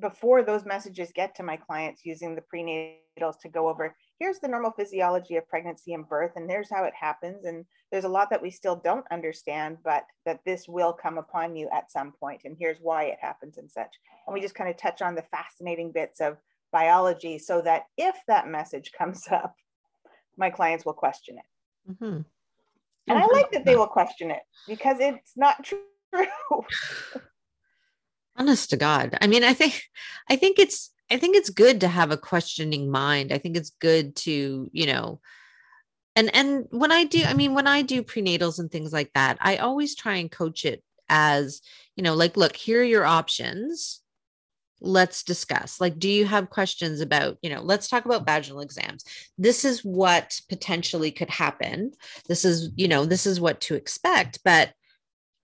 [0.00, 4.48] before those messages get to my clients using the prenatals to go over here's the
[4.48, 8.28] normal physiology of pregnancy and birth and there's how it happens and there's a lot
[8.30, 12.40] that we still don't understand but that this will come upon you at some point
[12.44, 13.94] and here's why it happens and such.
[14.26, 16.38] And we just kind of touch on the fascinating bits of
[16.72, 19.54] biology so that if that message comes up
[20.36, 21.92] my clients will question it.
[21.92, 22.24] Mhm.
[23.08, 25.78] And i like that they will question it because it's not true.
[28.36, 29.16] Honest to god.
[29.20, 29.82] I mean i think
[30.28, 33.32] i think it's i think it's good to have a questioning mind.
[33.32, 35.20] I think it's good to you know
[36.16, 39.36] and and when i do i mean when i do prenatals and things like that
[39.40, 41.60] i always try and coach it as
[41.96, 44.00] you know like look here are your options
[44.80, 49.04] let's discuss like do you have questions about you know let's talk about vaginal exams.
[49.38, 51.92] This is what potentially could happen.
[52.28, 54.72] This is you know this is what to expect but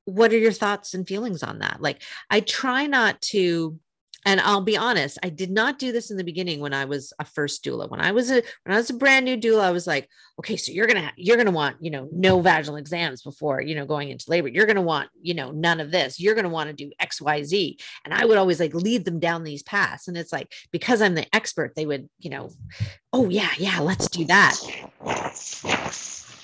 [0.06, 1.80] what are your thoughts and feelings on that?
[1.80, 3.78] Like i try not to
[4.26, 7.12] and I'll be honest, I did not do this in the beginning when I was
[7.18, 7.90] a first doula.
[7.90, 10.56] When I was a when I was a brand new doula, I was like, okay,
[10.56, 14.10] so you're gonna you're gonna want you know no vaginal exams before you know going
[14.10, 14.48] into labor.
[14.48, 16.20] You're gonna want you know none of this.
[16.20, 17.78] You're gonna want to do X Y Z.
[18.04, 20.08] And I would always like lead them down these paths.
[20.08, 22.50] And it's like because I'm the expert, they would you know,
[23.12, 24.56] oh yeah yeah let's do that.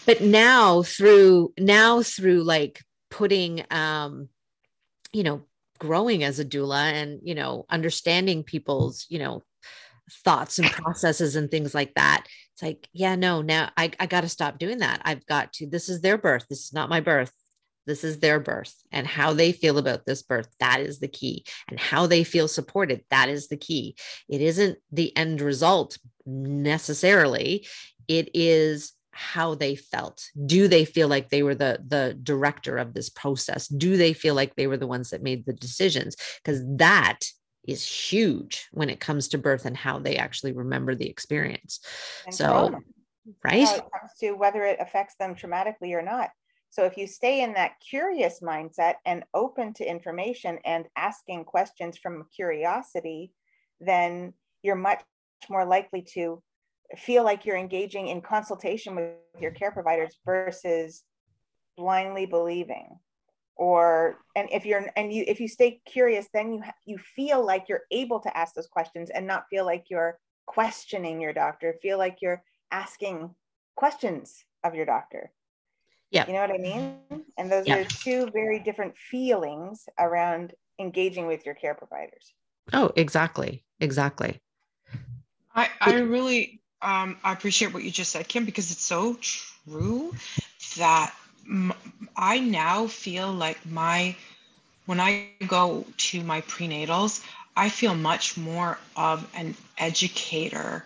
[0.06, 4.28] But now through now through like putting um
[5.12, 5.42] you know
[5.78, 9.42] growing as a doula and you know understanding people's you know
[10.24, 12.26] thoughts and processes and things like that.
[12.54, 15.00] It's like yeah no now i, I got to stop doing that.
[15.04, 16.46] I've got to this is their birth.
[16.48, 17.32] This is not my birth.
[17.86, 18.74] This is their birth.
[18.90, 21.44] And how they feel about this birth that is the key.
[21.68, 23.96] And how they feel supported that is the key.
[24.28, 27.66] It isn't the end result necessarily.
[28.08, 32.92] It is how they felt do they feel like they were the the director of
[32.92, 36.62] this process do they feel like they were the ones that made the decisions because
[36.76, 37.20] that
[37.66, 41.80] is huge when it comes to birth and how they actually remember the experience
[42.26, 42.78] And so trauma.
[43.44, 46.30] right uh, how it comes to whether it affects them traumatically or not.
[46.70, 51.96] So if you stay in that curious mindset and open to information and asking questions
[51.96, 53.32] from curiosity,
[53.80, 55.02] then you're much
[55.48, 56.42] more likely to
[56.96, 61.04] feel like you're engaging in consultation with your care providers versus
[61.76, 62.98] blindly believing.
[63.56, 67.64] Or and if you're and you if you stay curious then you you feel like
[67.68, 71.74] you're able to ask those questions and not feel like you're questioning your doctor.
[71.80, 73.34] Feel like you're asking
[73.74, 75.32] questions of your doctor.
[76.10, 76.26] Yeah.
[76.26, 77.00] you know what i mean?
[77.36, 77.78] And those Yeah.
[77.78, 82.34] are two very different feelings around engaging with your care providers.
[82.72, 83.64] Oh exactly.
[83.80, 84.40] Exactly.
[85.54, 90.14] I, I really um, I appreciate what you just said, Kim, because it's so true
[90.78, 91.14] that
[92.16, 94.16] I now feel like my
[94.86, 97.24] when I go to my prenatals,
[97.56, 100.84] I feel much more of an educator,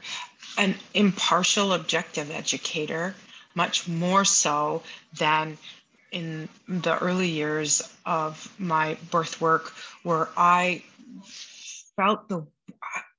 [0.56, 3.14] an impartial, objective educator,
[3.54, 4.82] much more so
[5.18, 5.58] than
[6.12, 9.72] in the early years of my birth work,
[10.02, 10.82] where I
[11.96, 12.46] felt the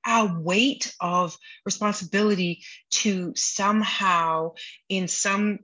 [0.06, 4.52] a weight of responsibility to somehow
[4.88, 5.58] in some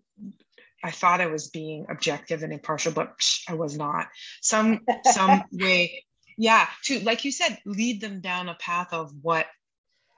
[0.83, 4.09] i thought i was being objective and impartial but psh, i was not.
[4.40, 6.05] Some some way
[6.37, 9.46] yeah to like you said lead them down a path of what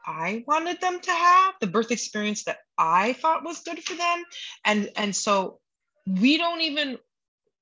[0.07, 4.25] i wanted them to have the birth experience that i thought was good for them.
[4.65, 5.61] And and so
[6.07, 6.99] we don't even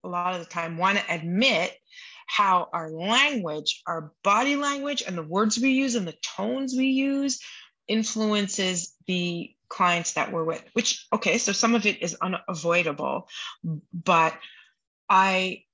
[0.05, 1.73] a lot of the time want to admit
[2.29, 6.87] how our language, our body language, and the words we use and the tones we
[6.87, 7.41] use
[7.89, 13.29] influences the clients that we're with, which, okay, so some of it is unavoidable,
[13.93, 14.39] but
[15.09, 15.65] I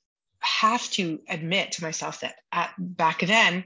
[0.41, 3.65] have to admit to myself that at back then,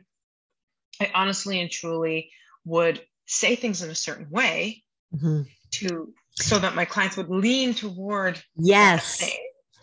[1.01, 2.31] I honestly and truly
[2.65, 4.83] would say things in a certain way
[5.15, 5.47] Mhm.
[5.73, 9.31] to so that my clients would lean toward Yes.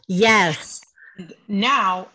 [0.08, 0.82] Yes.
[1.48, 2.10] now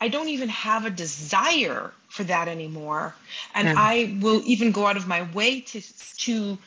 [0.00, 3.14] I don't even have a desire for that anymore.
[3.54, 3.74] And Yeah.
[3.76, 5.80] I will even go out of my way to,
[6.18, 6.58] to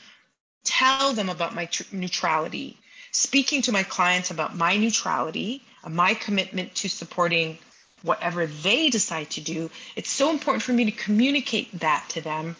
[0.63, 2.77] tell them about my tr- neutrality,
[3.11, 7.57] speaking to my clients about my neutrality, my commitment to supporting
[8.03, 9.69] whatever they decide to do.
[9.95, 12.55] It's so important for me to communicate that to them,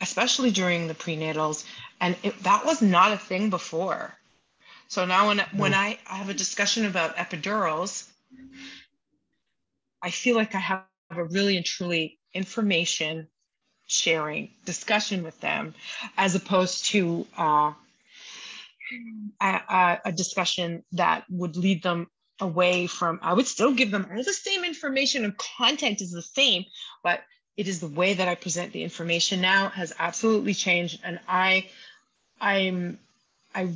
[0.00, 1.64] especially during the prenatals.
[2.00, 4.14] And it, that was not a thing before.
[4.88, 5.78] So now when, when mm.
[5.78, 8.06] I, I have a discussion about epidurals,
[10.02, 13.28] I feel like I have a really and truly information
[13.86, 15.74] sharing discussion with them
[16.16, 17.72] as opposed to uh,
[19.40, 22.08] a, a- discussion that would lead them
[22.40, 26.20] away from i would still give them all the same information and content is the
[26.20, 26.64] same
[27.02, 27.22] but
[27.56, 31.00] it is the way that i present the information now has absolutely changed.
[31.02, 31.68] And i
[32.40, 32.98] i'm
[33.54, 33.68] i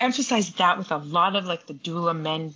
[0.00, 2.54] emphasize that with a lot of like the doula men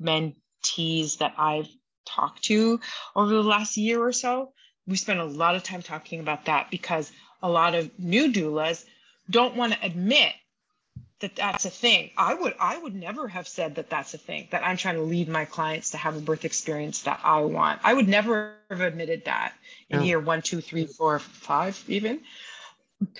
[0.00, 1.68] mentees that i've
[2.04, 2.80] talked to
[3.16, 4.52] over the last year or so
[4.86, 7.10] we spent a lot of time talking about that because
[7.42, 8.84] a lot of new doulas
[9.30, 10.32] don't want to admit
[11.20, 12.10] that that's a thing.
[12.16, 15.02] I would I would never have said that that's a thing that I'm trying to
[15.02, 17.80] lead my clients to have a birth experience that I want.
[17.82, 19.54] I would never have admitted that
[19.88, 20.04] in No.
[20.04, 22.20] year one, two, three, four, five, even.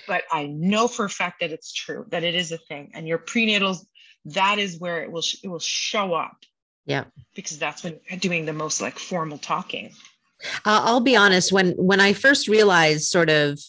[0.07, 3.07] But I know for a fact that it's true that it is a thing, and
[3.07, 3.85] your prenatals
[4.25, 6.37] that is where it will it will show up
[6.85, 7.05] Yeah.
[7.35, 9.91] because that's when you're doing the most like formal talking.
[10.65, 11.51] I'll I'll be honest.
[11.51, 13.59] When when I first realized sort of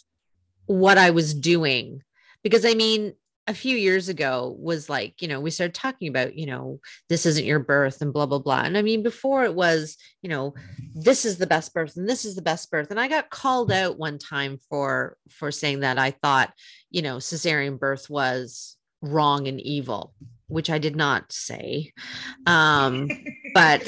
[0.66, 2.02] what I was doing,
[2.42, 3.14] because I mean,
[3.46, 7.26] a few years ago was like, you know, we started talking about, you know, this
[7.26, 8.62] isn't your birth and blah blah blah.
[8.62, 10.54] And I mean, before it was, you know,
[10.94, 12.90] this is the best birth and this is the best birth.
[12.90, 16.52] And I got called out one time for for saying that I thought,
[16.90, 20.12] you know, cesarean birth was wrong and evil,
[20.48, 21.92] which I did not say.
[22.46, 23.08] Um,
[23.54, 23.82] but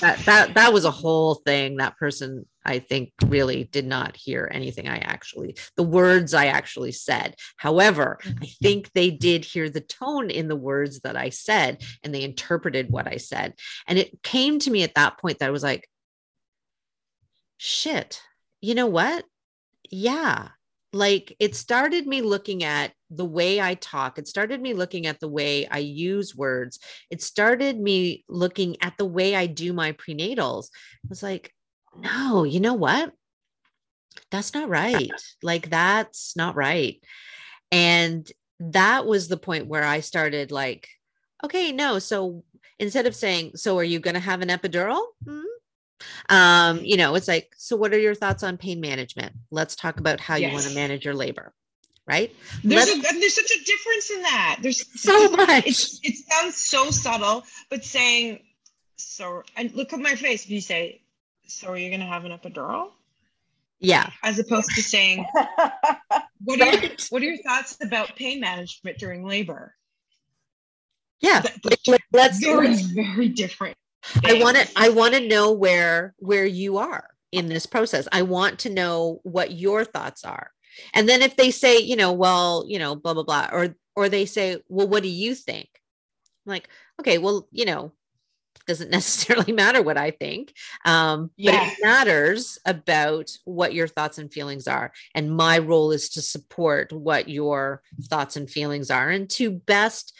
[0.00, 4.50] that that that was a whole thing that person i think really did not hear
[4.52, 7.34] anything i actually the words i actually said.
[7.56, 12.14] However i think they did hear the tone in the words that i said and
[12.14, 13.54] they interpreted what i said.
[13.86, 15.88] And it came to me at that point that i was like
[17.56, 18.20] shit
[18.60, 19.24] you know what?
[19.90, 20.48] Yeah
[20.94, 24.18] like it started me looking at the way I talk.
[24.18, 26.78] It started me looking at the way I use words.
[27.10, 30.70] It started me looking at the way I do my prenatals.
[31.04, 31.52] I was like,
[31.96, 33.12] no, you know what?
[34.30, 35.10] That's not right.
[35.42, 37.02] Like, that's not right.
[37.70, 38.30] And
[38.60, 40.88] that was the point where I started like,
[41.44, 41.98] okay, no.
[41.98, 42.44] So
[42.78, 45.02] instead of saying, so are you going to have an epidural?
[45.26, 45.43] Hmm?
[46.28, 49.32] Um, you know, it's like, so what are your thoughts on pain management?
[49.50, 51.52] Let's talk about how you want to manage your labor.
[52.06, 52.34] Right.
[52.62, 54.58] There's, a, and there's such a difference in that.
[54.60, 55.66] There's so much.
[55.66, 58.40] It's, it sounds so subtle, but saying,
[58.96, 60.44] so, and look at my face.
[60.44, 61.00] If you say,
[61.46, 62.90] so are you going to have an epidural?
[63.80, 64.10] Yeah.
[64.22, 65.24] As opposed to saying,
[66.44, 69.74] what are, your, what are your thoughts about pain management during labor?
[71.20, 71.40] Yeah.
[71.40, 73.76] That- Like, let- let's Very, let's- very different.
[74.24, 74.68] I want to.
[74.76, 78.08] I want to know where where you are in this process.
[78.12, 80.50] I want to know what your thoughts are.
[80.92, 84.08] And then if they say, you know, well, you know, blah blah blah or or
[84.08, 85.68] they say, "Well, what do you think?"
[86.46, 86.68] I'm like,
[87.00, 87.92] "Okay, well, you know,
[88.66, 90.52] doesn't necessarily matter what I think.
[90.84, 94.92] Um, but it matters about what your thoughts and feelings are.
[95.14, 100.14] And my role is to support what your thoughts and feelings are and to best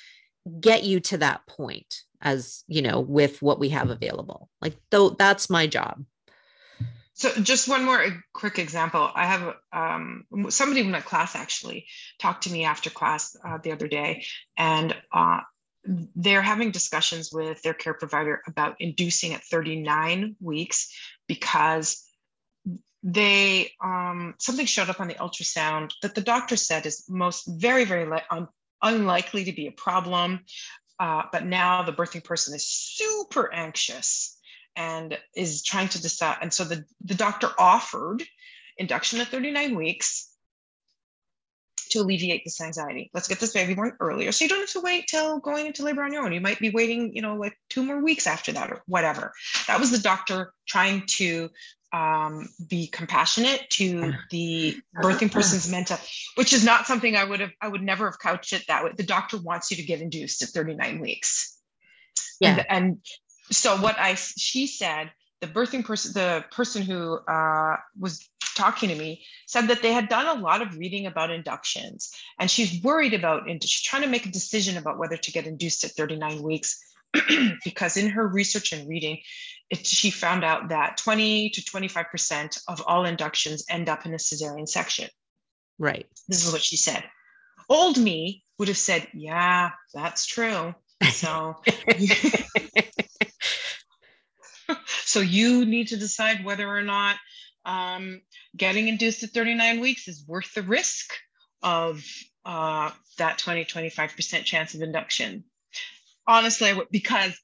[0.61, 4.48] get you to that point as you know with what we have available.
[4.60, 6.04] Like though that's my job.
[7.16, 9.08] So just one more quick example.
[9.14, 11.87] I have um, somebody in my class actually
[12.18, 14.24] talked to me after class uh, the other day,
[14.59, 15.40] and uh,
[15.84, 20.92] they're having discussions with their care provider about inducing at 39 weeks
[21.28, 22.03] because
[23.05, 27.84] they um, something showed up on the ultrasound that the doctor said is most very
[27.84, 28.49] very li- un-
[28.82, 30.40] unlikely to be a problem,
[30.99, 34.38] uh, but now the birthing person is super anxious
[34.76, 36.38] and is trying to decide.
[36.40, 38.22] And so the, the doctor offered
[38.76, 40.30] induction at 39 weeks
[41.90, 43.11] to alleviate this anxiety.
[43.14, 44.32] Let's get this baby born earlier.
[44.32, 46.32] So you don't have to wait till going into labor on your own.
[46.32, 49.32] You might be waiting, you know, like two more weeks after that or whatever.
[49.68, 51.51] That was the doctor trying to
[51.95, 55.97] um, be compassionate to the birthing person's mental,
[56.34, 58.90] which is not something I would have, I would never have couched it that way.
[58.97, 61.57] The doctor wants you to get induced at 39 weeks.
[62.40, 62.57] Yeah.
[62.57, 62.99] And, and
[63.53, 68.97] so what I, she said, the birthing person, the person who uh, was talking to
[68.97, 73.14] me said that they had done a lot of reading about inductions and she's worried
[73.14, 76.42] about, and she's trying to make a decision about whether to get induced at 39
[76.42, 76.82] weeks
[77.64, 79.20] because in her research and reading,
[79.70, 84.18] it, she found out that 20 to 25% of all inductions end up in a
[84.18, 85.08] cesarean section.
[85.78, 86.06] Right.
[86.28, 87.02] This is what she said.
[87.68, 90.74] Old me would have said, Yeah, that's true.
[91.10, 91.56] So,
[94.86, 97.16] so you need to decide whether or not
[97.64, 98.20] um,
[98.56, 101.12] getting induced at 39 weeks is worth the risk
[101.62, 102.04] of
[102.44, 105.44] uh, that 20, 25% chance of induction.
[106.26, 107.38] Honestly, because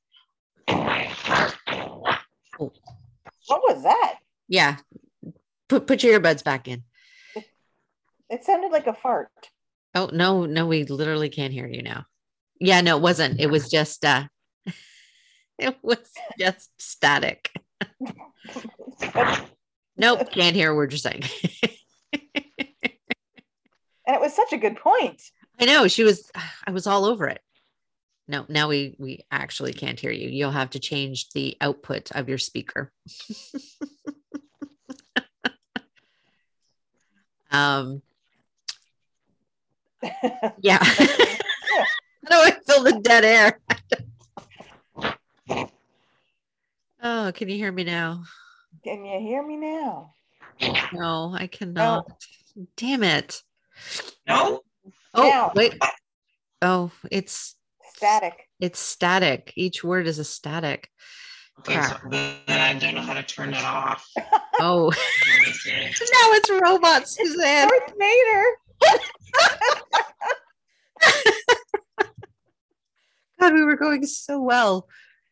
[3.51, 4.19] What was that?
[4.49, 4.77] Yeah.
[5.69, 6.85] Put put your earbuds back in.
[8.29, 9.29] It sounded like a fart.
[9.95, 12.07] Oh no, no, we literally can't hear you now.
[12.61, 13.41] Yeah, no, it wasn't.
[13.41, 14.25] It was just uh
[15.59, 15.99] it was
[16.39, 17.51] just static.
[19.97, 21.25] Nope, can't hear a word you're saying.
[24.11, 25.23] And it was such a good point.
[25.61, 26.33] I know she was
[26.67, 27.41] I was all over it.
[28.31, 30.29] No, now we we actually can't hear you.
[30.29, 32.93] You'll have to change the output of your speaker.
[37.51, 38.01] um
[40.61, 40.79] yeah.
[40.85, 43.59] How do I fill the dead air?
[47.03, 48.23] oh, can you hear me now?
[48.85, 50.13] Can you hear me now?
[50.93, 52.07] No, I cannot.
[52.77, 53.43] Damn it.
[54.29, 54.61] no,
[55.15, 55.51] Oh, Now.
[55.57, 55.75] wait.
[56.63, 57.57] Oh, it's
[58.01, 58.49] Static.
[58.61, 59.53] it's static.
[59.57, 60.89] Each word is a static.
[61.59, 64.09] okay, so then I don't know how to turn it off.
[64.63, 65.71] Oh, Let me see.
[65.73, 67.69] now it's robot Suzanne.
[67.69, 68.45] Darth Vader.
[73.41, 74.87] God, we were going so well.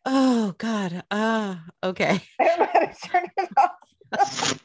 [0.06, 1.02] Oh God.
[1.10, 2.20] Ah, okay.
[2.40, 4.60] I don't know how to turn it off.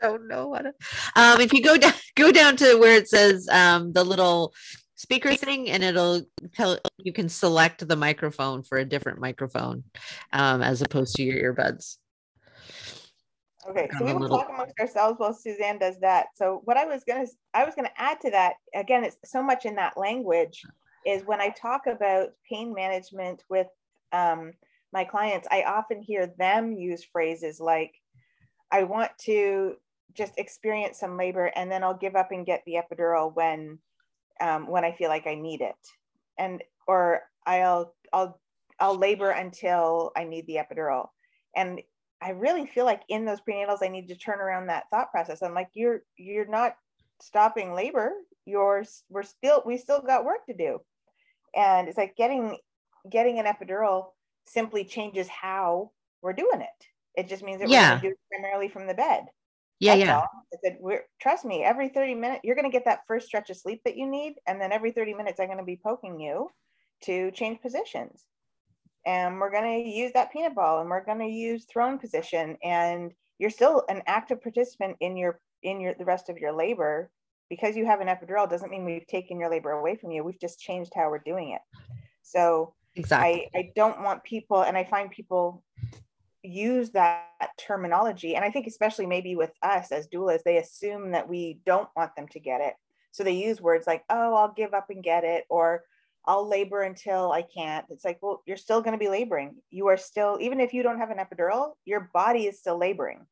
[0.00, 0.62] Don't know what.
[0.62, 0.72] To,
[1.16, 4.54] um, if you go down, go down to where it says um the little
[5.02, 6.22] speaker thing, and it'll
[6.54, 9.82] tell you can select the microphone for a different microphone,
[10.32, 11.98] um, as opposed to your earbuds.
[13.68, 16.26] Okay, so we will little- talk amongst ourselves while Suzanne does that.
[16.34, 19.66] So what I was gonna, I was gonna add to that, again, it's so much
[19.66, 20.62] in that language,
[21.04, 23.66] is when I talk about pain management with
[24.12, 24.52] um,
[24.92, 27.92] my clients, I often hear them use phrases like,
[28.70, 29.76] I want to
[30.14, 33.78] just experience some labor and then I'll give up and get the epidural when
[34.42, 35.76] um, when I feel like I need it.
[36.38, 38.40] And or I'll I'll
[38.80, 41.08] I'll labor until I need the epidural.
[41.56, 41.82] And
[42.22, 45.42] I really feel like in those prenatals, I need to turn around that thought process.
[45.42, 46.76] I'm like, you're you're not
[47.22, 48.12] stopping labor.
[48.46, 50.80] You're we're still we still got work to do.
[51.56, 52.58] And it's like getting
[53.10, 54.12] getting an epidural
[54.46, 56.86] simply changes how we're doing it.
[57.16, 57.98] It just means that we're Yeah.
[58.00, 59.26] gonna do it primarily from the bed.
[59.82, 60.28] Yeah, That's yeah, all.
[60.54, 63.50] I said, we're, trust me, every 30 minutes, you're going to get that first stretch
[63.50, 64.34] of sleep that you need.
[64.46, 66.50] And then every 30 minutes, I'm going to be poking you
[67.06, 68.22] to change positions.
[69.04, 72.56] And we're going to use that peanut ball and we're going to use throne position.
[72.62, 73.10] And
[73.40, 77.10] you're still an active participant in your, in your, the rest of your labor.
[77.50, 80.22] Because you have an epidural doesn't mean we've taken your labor away from you.
[80.22, 81.60] We've just changed how we're doing it.
[82.22, 83.50] So exactly.
[83.52, 85.64] I, I don't want people, and I find people
[86.42, 87.28] use that
[87.58, 88.34] terminology.
[88.34, 92.14] And I think, especially maybe with us as doulas, they assume that we don't want
[92.16, 92.74] them to get it.
[93.12, 95.84] So they use words like, oh, I'll give up and get it, or
[96.24, 97.84] I'll labor until I can't.
[97.90, 99.56] It's like, well, you're still going to be laboring.
[99.70, 103.26] You are still, even if you don't have an epidural, your body is still laboring.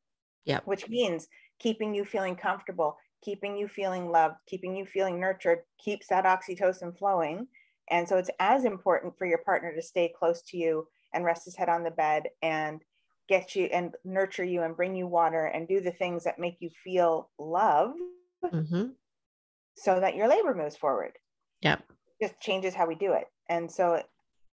[0.45, 0.65] Yep.
[0.65, 1.27] Which means
[1.59, 6.97] keeping you feeling comfortable, keeping you feeling loved, keeping you feeling nurtured, keeps that oxytocin
[6.97, 7.47] flowing.
[7.89, 11.45] And so it's as important for your partner to stay close to you and rest
[11.45, 12.81] his head on the bed and
[13.31, 16.57] get you and nurture you and bring you water and do the things that make
[16.59, 17.93] you feel love
[18.51, 18.87] hmm
[19.75, 21.13] so that your labor moves forward.
[21.61, 21.81] Yep.
[22.21, 23.23] Just changes how we do it.
[23.47, 24.03] And so,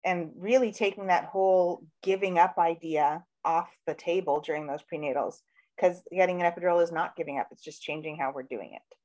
[0.04, 5.34] and really taking that whole giving up idea off the table during those prenatals,
[5.76, 8.96] because getting an epidural is not giving up, it's just changing how we're doing it.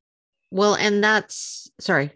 [0.51, 2.11] Well, and that's sorry.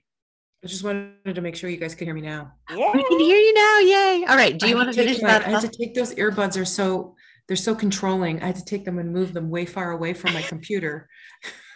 [0.64, 2.52] I just wanted to make sure you guys could hear me now.
[2.76, 2.92] Yeah.
[2.94, 3.80] We can hear you now.
[3.80, 4.26] Yay.
[4.30, 4.58] All right.
[4.58, 5.48] Do you I want to take finish my- that?
[5.48, 7.16] I had to take those earbuds are so
[7.48, 8.42] they're so controlling.
[8.42, 11.08] I had to take them and move them way far away from my computer.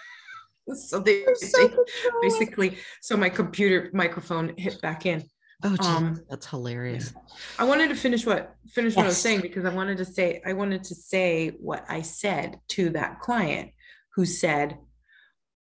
[0.73, 1.75] so they, so they-
[2.21, 5.23] basically so my computer microphone hit back in.
[5.63, 7.13] Oh, geez, Um, that's hilarious.
[7.59, 10.41] I wanted to finish what finish what I was saying because I wanted to say
[10.45, 13.71] I wanted to say what I said to that client
[14.15, 14.77] who said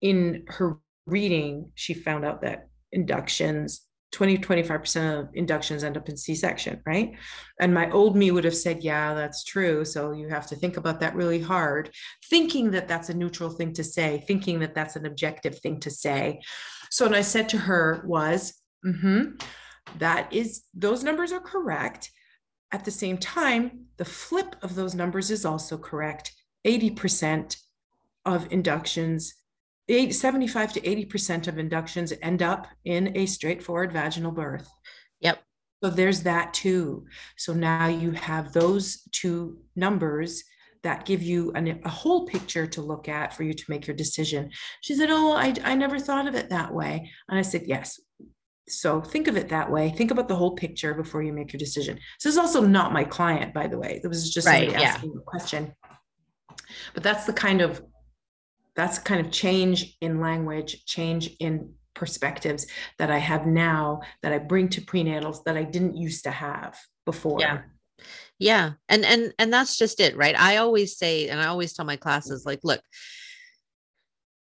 [0.01, 3.81] in her reading she found out that inductions
[4.13, 7.13] 20 25% of inductions end up in C-section, right?
[7.59, 10.77] And my old me would have said, "Yeah, that's true." So you have to think
[10.77, 11.89] about that really hard,
[12.29, 15.89] thinking that that's a neutral thing to say, thinking that that's an objective thing to
[15.89, 16.41] say.
[16.91, 18.53] So what I said to her was,
[18.85, 19.41] "Mhm,
[19.97, 22.11] that is those numbers are correct
[22.71, 26.33] at the same time the flip of those numbers is also correct
[26.65, 27.57] 80%
[28.25, 29.33] of inductions
[29.89, 34.69] eight, 75 to 80% of inductions end up in a straightforward vaginal birth
[35.19, 35.39] Yep.
[35.83, 37.05] so there's that too
[37.37, 40.43] so now you have those two numbers
[40.83, 43.95] that give you an, a whole picture to look at for you to make your
[43.95, 47.63] decision she said oh I, I never thought of it that way and i said
[47.65, 47.99] yes
[48.69, 49.89] so think of it that way.
[49.89, 51.97] Think about the whole picture before you make your decision.
[52.19, 53.99] So This is also not my client, by the way.
[54.03, 54.81] It was just Right, yeah.
[54.81, 55.73] asking a question.
[56.93, 57.81] But that's the kind of
[58.75, 62.65] that's kind of change in language, change in perspectives
[62.97, 66.77] that I have now that I bring to prenatals that I didn't used to have
[67.05, 67.39] before.
[67.39, 67.61] Yeah.
[68.39, 71.85] yeah and and and that's just it right i always say and i always tell
[71.85, 72.49] my classes mm-hmm.
[72.49, 72.81] like look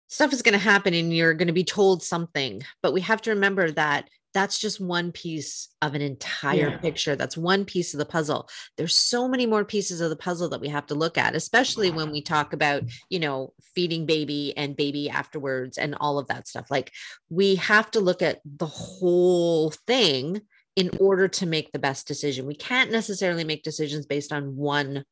[0.07, 3.21] stuff is going to happen and you're going to be told something but we have
[3.21, 6.77] to remember that that's just one piece of an entire Yeah.
[6.77, 10.49] picture that's one piece of the puzzle there's so many more pieces of the puzzle
[10.49, 14.53] that we have to look at especially when we talk about you know feeding baby
[14.57, 16.91] and baby afterwards and all of that stuff like
[17.29, 20.41] we have to look at the whole thing
[20.75, 22.45] in order to make the best decision.
[22.45, 25.03] We can't necessarily make decisions based on one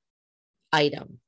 [0.71, 1.19] item.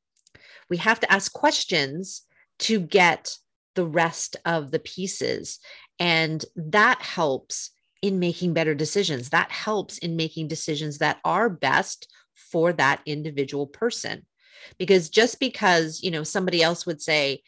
[0.69, 2.21] We have to ask questions
[2.59, 3.35] to get
[3.75, 5.59] the rest of the pieces.
[5.99, 7.71] And that helps
[8.01, 9.29] in making better decisions.
[9.29, 14.25] That helps in making decisions that are best for that individual person.
[14.77, 17.41] Because just because, you know, somebody else would say,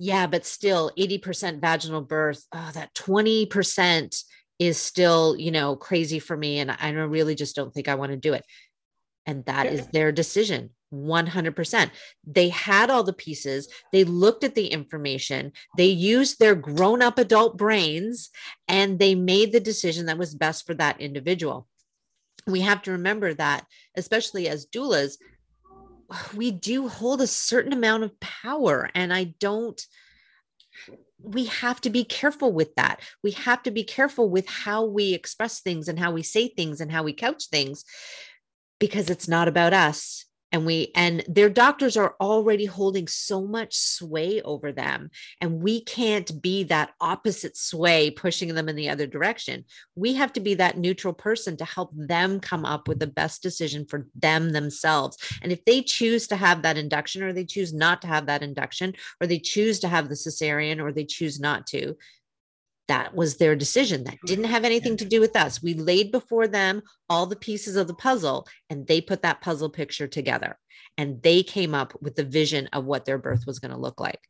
[0.00, 4.24] yeah, but still 80% vaginal birth, oh, that 20%
[4.58, 6.58] is still, you know, crazy for me.
[6.58, 8.44] And I really just don't think I want to do it.
[9.26, 10.70] And that is their decision.
[10.92, 11.90] 100%.
[12.26, 13.68] They had all the pieces.
[13.92, 15.52] They looked at the information.
[15.76, 18.30] They used their grown up adult brains
[18.66, 21.66] and they made the decision that was best for that individual.
[22.46, 23.66] We have to remember that,
[23.96, 25.18] especially as doulas,
[26.34, 28.88] we do hold a certain amount of power.
[28.94, 29.80] And I don't,
[31.22, 33.00] we have to be careful with that.
[33.22, 36.80] We have to be careful with how we express things and how we say things
[36.80, 37.84] and how we couch things
[38.78, 43.76] because it's not about us and we and their doctors are already holding so much
[43.76, 49.06] sway over them and we can't be that opposite sway pushing them in the other
[49.06, 49.64] direction.
[49.94, 53.42] We have to be that neutral person to help them come up with the best
[53.42, 55.18] decision for them themselves.
[55.42, 58.42] And if they choose to have that induction or they choose not to have that
[58.42, 61.96] induction or they choose to have the cesarean or they choose not to
[62.88, 65.62] that was their decision that didn't have anything to do with us.
[65.62, 69.70] We laid before them all the pieces of the puzzle and they put that puzzle
[69.70, 70.58] picture together
[70.96, 74.00] and they came up with the vision of what their birth was going to look
[74.00, 74.20] like.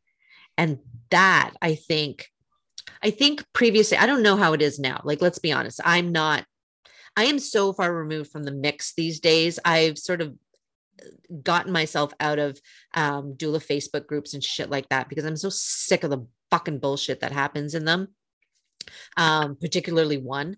[0.57, 0.79] And
[1.09, 2.27] that i think
[3.03, 6.11] i think previously i don't know how it is now like let's be honest i'm
[6.11, 6.45] not
[7.17, 9.59] i am so far removed from the mix these days.
[9.65, 10.35] I've sort of
[11.43, 12.59] gotten myself out of
[12.93, 16.79] um, doula facebook groups and shit like that because i'm so sick of the fucking
[16.79, 18.09] bullshit that happens in them
[19.17, 20.57] um, particularly one.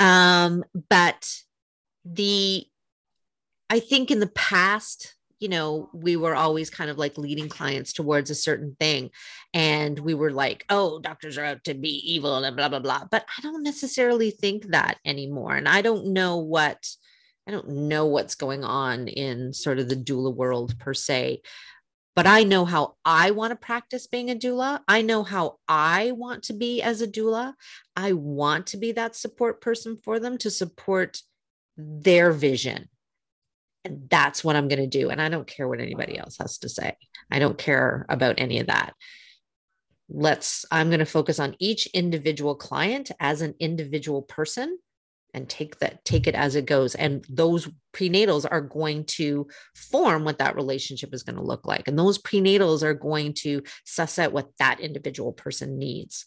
[0.00, 1.30] Um, but
[2.04, 2.64] the,
[3.70, 7.92] I think in the past, you know, we were always kind of like leading clients
[7.92, 9.10] towards a certain thing.
[9.54, 13.04] And we were like, oh, doctors are out to be evil and blah, blah, blah.
[13.10, 15.54] But I don't necessarily think that anymore.
[15.54, 16.88] And I don't know what,
[17.46, 21.42] I don't know what's going on in sort of the doula world per se
[22.18, 24.80] but I know how I want to practice being a doula.
[24.88, 27.54] I know how I want to be as a doula.
[27.94, 31.22] I want to be that support person for them to support
[31.76, 32.88] their vision.
[33.84, 35.10] And that's what I'm going to do.
[35.10, 36.96] And I don't care what anybody else has to say.
[37.30, 38.94] I don't care about any of that.
[40.08, 44.76] Let's, I'm going to focus on each individual client as an individual person
[45.34, 46.94] and take that take it as it goes.
[46.94, 51.86] And those prenatals are going to form what that relationship is going to look like.
[51.86, 56.26] And those prenatals are going to suss out what that individual person needs.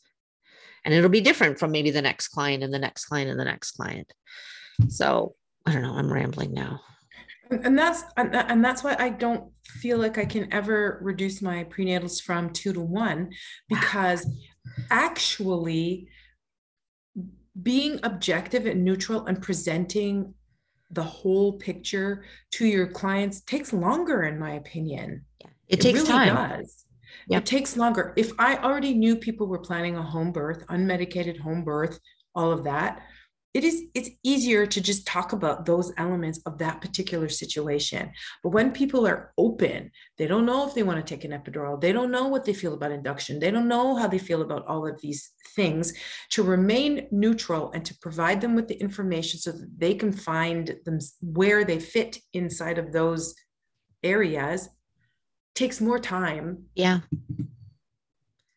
[0.84, 3.46] And it'll be different from maybe the next client and the next client and the
[3.46, 4.12] next client.
[4.88, 5.36] So
[5.66, 6.82] i don't know i'm rambling now.
[7.52, 11.66] And, that's and, and that's why I don't feel like I can ever reduce my
[11.66, 13.32] prenatals from two to one
[13.68, 14.26] because
[14.90, 16.08] actually
[17.64, 20.34] being objective and neutral and presenting
[20.92, 25.50] the whole picture to your clients takes longer in my opinion Yeah.
[25.68, 26.36] It, takes really time.
[26.36, 26.86] does.
[27.28, 27.42] Yep.
[27.42, 28.14] It takes longer.
[28.18, 32.00] If I already knew people were planning a home birth, unmedicated home birth,
[32.36, 33.02] all of that,
[33.54, 38.12] it is it's easier to just talk about those elements of that particular situation.
[38.44, 41.80] But when people are open, they don't know if they want to take an epidural.
[41.80, 43.40] They don't know what they feel about induction.
[43.40, 45.94] They don't know how they feel about all of these things.
[46.32, 50.78] To remain neutral and to provide them with the information so that they can find
[50.86, 53.36] them where they fit inside of those
[54.04, 54.70] areas
[55.56, 57.02] takes more time Yeah.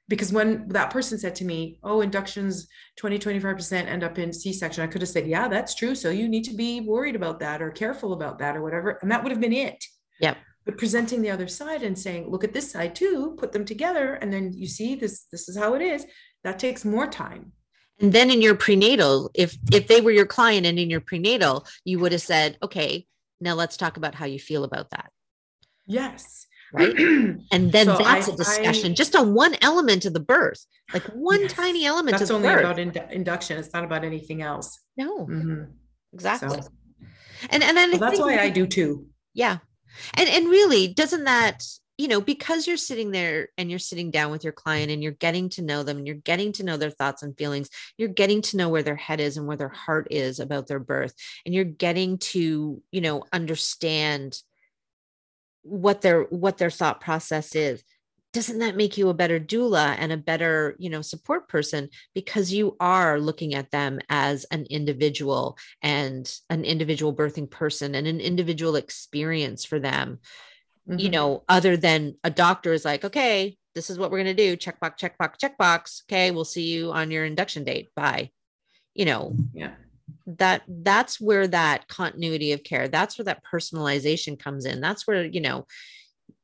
[0.09, 4.83] Because when that person said to me oh inductions 20 25% end up in c-section
[4.85, 7.63] i could have said yeah that's true so you need to be worried about that
[7.63, 9.83] or careful about that or whatever and that would have been it
[10.21, 10.37] Yep.
[10.65, 14.15] but presenting the other side and saying look at this side too put them together
[14.15, 16.07] and then you see this this is how it is
[16.45, 17.53] that takes more time
[18.01, 21.55] And then in your prenatal, if if they were your client and in your prenatal,
[21.85, 23.07] you would have said, okay,
[23.47, 25.09] now let's talk about how you feel about that.
[25.87, 26.95] yes Right.
[27.53, 30.67] And then So that's I- a discussion I- just on one element of the birth,
[30.93, 31.53] like one Yes.
[31.53, 32.61] tiny element that's of the only birth.
[32.61, 35.69] about indu- induction it's not about anything else no, Mhm.
[36.13, 36.61] exactly.
[36.61, 36.69] So-
[37.51, 39.59] And and then well, that's think why i do too Yeah.
[40.15, 41.63] And and really, doesn't that,
[41.97, 45.13] you know, because you're sitting there and you're sitting down with your client and you're
[45.27, 47.69] getting to know them and you're getting to know their thoughts and feelings,
[47.99, 50.81] you're getting to know where their head is and where their heart is about their
[50.81, 51.15] birth.
[51.47, 54.37] And you're getting to, you know, understand
[55.65, 57.83] what their what their thought process is.
[58.33, 61.89] Doesn't that make you a better doula and a better, you know, support person?
[62.15, 68.07] Because you are looking at them as an individual and an individual birthing person and
[68.09, 70.19] an individual experience for them.
[70.87, 71.13] You Mhm.
[71.13, 74.55] know other than a doctor is like okay this is what we're going to do.
[74.57, 76.03] Check box check box check box.
[76.07, 77.89] Okay we'll see you on your induction date.
[77.97, 78.31] Bye.
[78.95, 79.75] You know yeah
[80.27, 84.81] that that's where that continuity of care that's where that personalization comes in.
[84.81, 85.67] That's where you know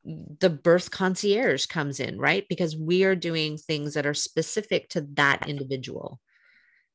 [0.04, 2.46] the birth concierge comes in right?
[2.48, 6.20] Because we are doing things that are specific to that individual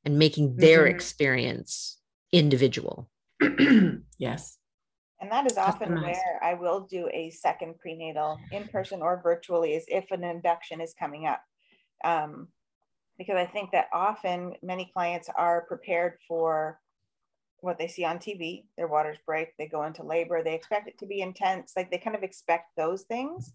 [0.04, 0.92] and making their Mhm.
[0.92, 2.00] experience
[2.32, 3.10] individual.
[4.18, 4.58] Yes.
[5.22, 9.74] And that is often where I will do a second prenatal in person or virtually
[9.74, 11.42] is if an induction is coming up.
[12.04, 12.50] Um,
[13.18, 16.80] because I think that often many clients are prepared for
[17.60, 18.66] what they see on TV.
[18.78, 21.74] Their waters break, they go into labor, they expect it to be intense.
[21.76, 23.54] Like they kind of expect those things.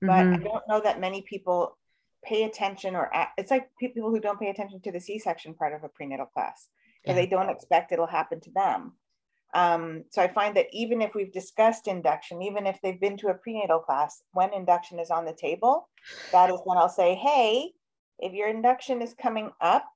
[0.00, 0.44] But I Mhm.
[0.44, 1.76] don't know that many people
[2.24, 5.84] pay attention or it's like people who don't pay attention to the C-section part of
[5.84, 6.68] a prenatal class
[7.02, 7.22] because Yeah.
[7.22, 8.92] they don't expect it'll happen to them.
[9.52, 13.28] Um, so I find that even if we've discussed induction, even if they've been to
[13.28, 15.88] a prenatal class, when induction is on the table,
[16.32, 17.72] that is when I'll say, hey,
[18.20, 19.86] if your induction is coming up,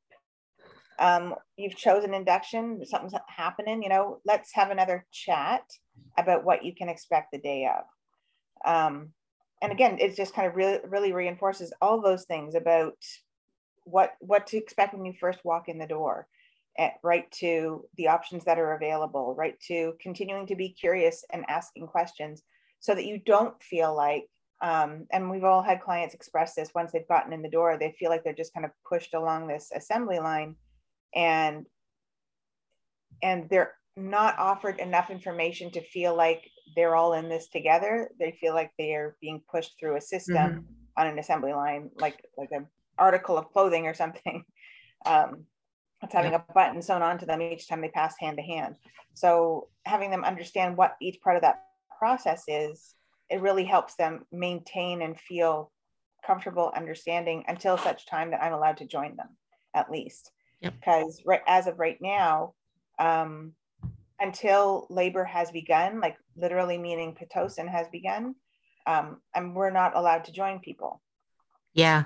[0.99, 5.63] um, you've chosen induction, something's happening, you know, let's have another chat
[6.17, 7.85] about what you can expect the day of.
[8.65, 9.11] Um,
[9.63, 12.97] and again, it just kind of really, really reinforces all those things about
[13.85, 16.27] what what to expect when you first walk in the door
[16.79, 21.45] at, right to the options that are available, right to continuing to be curious and
[21.49, 22.43] asking questions
[22.81, 24.27] so that you don't feel like,
[24.65, 27.95] um, and we've all had clients express this once they've gotten in the door, they
[27.99, 30.57] feel like they're just kind of pushed along this assembly line
[31.15, 31.67] and
[33.23, 38.09] and they're not offered enough information to feel like they're all in this together.
[38.19, 40.65] They feel like they are being pushed through a system
[40.97, 42.67] on an assembly line, like like an
[42.99, 44.45] article of clothing or something.
[45.07, 45.45] Um,
[46.03, 48.77] it's having a button sewn onto them each time they pass hand to hand.
[49.13, 51.63] So having them understand what each part of that
[51.99, 52.95] process is,
[53.31, 55.71] it really helps them maintain and feel
[56.27, 59.29] comfortable understanding until such time that I'm allowed to join them,
[59.75, 60.31] at least.
[60.61, 60.75] Yep.
[60.75, 62.55] Because right as of right now,
[62.99, 63.53] um,
[64.21, 68.35] until labor has begun, like literally meaning pitocin has begun,
[68.87, 71.01] um, and we're not allowed to join people
[71.75, 72.05] yeah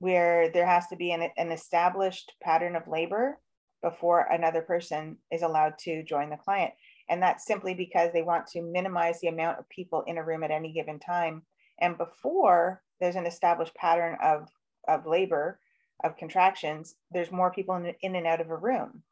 [0.00, 3.38] where there has to be an, an established pattern of labor
[3.82, 6.72] before another person is allowed to join the client.
[7.08, 10.44] And that's simply because they want to minimize the amount of people in a room
[10.44, 11.42] at any given time.
[11.80, 14.48] And before there's an established pattern of,
[14.86, 15.58] of labor,
[16.04, 19.02] of contractions, there's more people in, in and out of a room.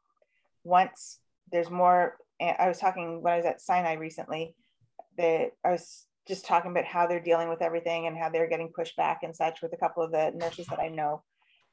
[0.63, 1.19] Once
[1.51, 4.53] there's more, I was talking when I was at Sinai recently,
[5.17, 8.71] that I was just talking about how they're dealing with everything and how they're getting
[8.73, 11.23] pushed back and such with a couple of the nurses that I know.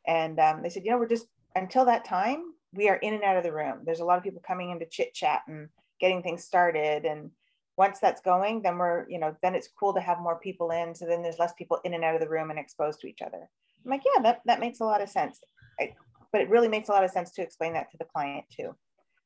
[0.07, 3.23] And um, they said, you know, we're just until that time, we are in and
[3.23, 3.81] out of the room.
[3.85, 5.69] There's a lot of people coming in to chit chat and
[6.05, 7.07] getting things started.
[7.07, 7.31] And
[7.79, 10.95] once that's going, then we're, you know, then it's cool to have more people in.
[10.95, 13.23] So then there's less people in and out of the room and exposed to each
[13.23, 13.49] other.
[13.85, 15.41] I'm like, yeah, that, that makes a lot of sense.
[15.81, 15.95] I,
[16.31, 18.77] but it really makes a lot of sense to explain that to the client too.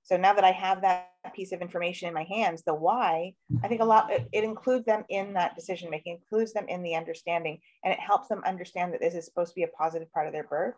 [0.05, 3.69] So now that I have that piece of information in my hands, the why, I
[3.69, 6.95] think a lot, it, it includes them in that decision making, includes them in the
[6.95, 10.29] understanding, and it helps them understand that this is supposed to be a positive part
[10.29, 10.77] of their birth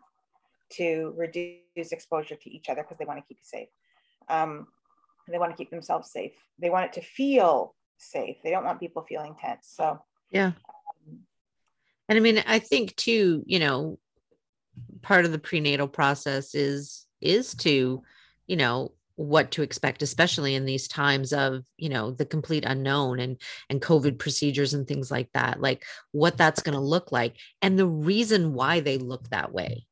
[0.70, 3.68] to reduce exposure to each other because they want to keep you safe.
[4.28, 4.66] Um,
[5.30, 6.32] they want to keep themselves safe.
[6.58, 8.36] They want it to feel safe.
[8.42, 9.68] They don't want people feeling tense.
[9.72, 10.00] So,
[10.30, 10.52] yeah.
[12.08, 13.98] And I mean, I think too, you know,
[15.02, 18.02] part of the prenatal process is is to,
[18.46, 23.20] you know, what to expect especially in these times of you know the complete unknown
[23.20, 23.36] and
[23.68, 27.78] and covid procedures and things like that like what that's going to look like and
[27.78, 29.86] the reason why they look that way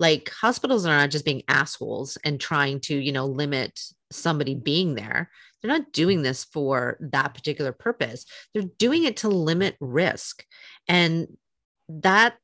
[0.00, 3.80] like hospitals are not just being assholes and trying to you know limit
[4.10, 5.30] somebody being there
[5.62, 10.44] they're not doing this for that particular purpose they're doing it to limit risk
[10.88, 11.26] and
[11.88, 12.36] that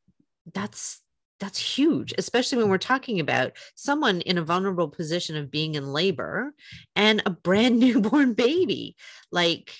[0.52, 1.00] that's
[1.40, 5.92] that's huge, especially when we're talking about someone in a vulnerable position of being in
[5.92, 6.52] labor
[6.94, 8.94] and a brand newborn baby.
[9.32, 9.74] Like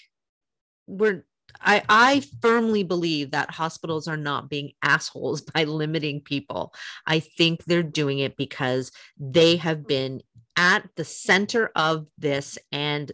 [0.86, 1.24] we're
[1.60, 6.72] I, I firmly believe that hospitals are not being assholes by limiting people.
[7.06, 10.22] I think they're doing it because they have been
[10.56, 13.10] at the center of this and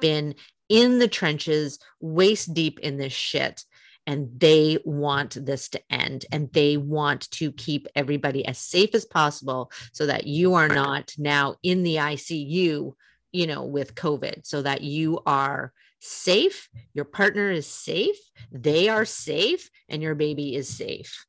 [0.00, 0.34] been
[0.68, 3.64] in the trenches, waist deep in this shit
[4.08, 9.04] and they want this to end and they want to keep everybody as safe as
[9.04, 12.94] possible so that you are not now in the ICU,
[13.32, 18.16] you know, with COVID, so that you are safe, your partner is safe,
[18.50, 21.26] they are safe, and your baby is safe.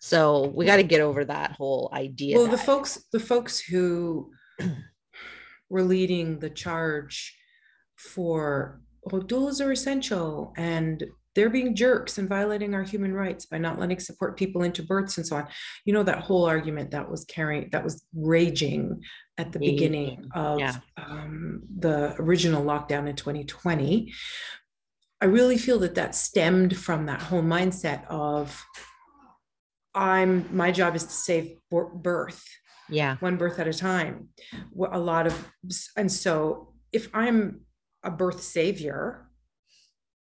[0.00, 2.38] So we got to get over that whole idea.
[2.38, 4.32] Well, the folks, the folks who
[5.68, 7.36] were leading the charge
[7.96, 8.80] for
[9.12, 11.04] oh, doulas are essential and
[11.34, 15.16] they're being jerks and violating our human rights by not letting support people into births
[15.16, 15.48] and so on.
[15.84, 19.02] You know, that whole argument that was carrying, that was raging
[19.36, 20.76] at the beginning of Yeah.
[20.96, 24.12] um, the original lockdown in 2020.
[25.20, 28.64] I really feel that that stemmed from that whole mindset of
[29.94, 32.44] I'm my job is to save birth
[32.88, 33.16] yeah.
[33.20, 34.28] one birth at a time.
[34.92, 35.48] A lot of,
[35.96, 37.60] and so if I'm
[38.02, 39.28] a birth savior,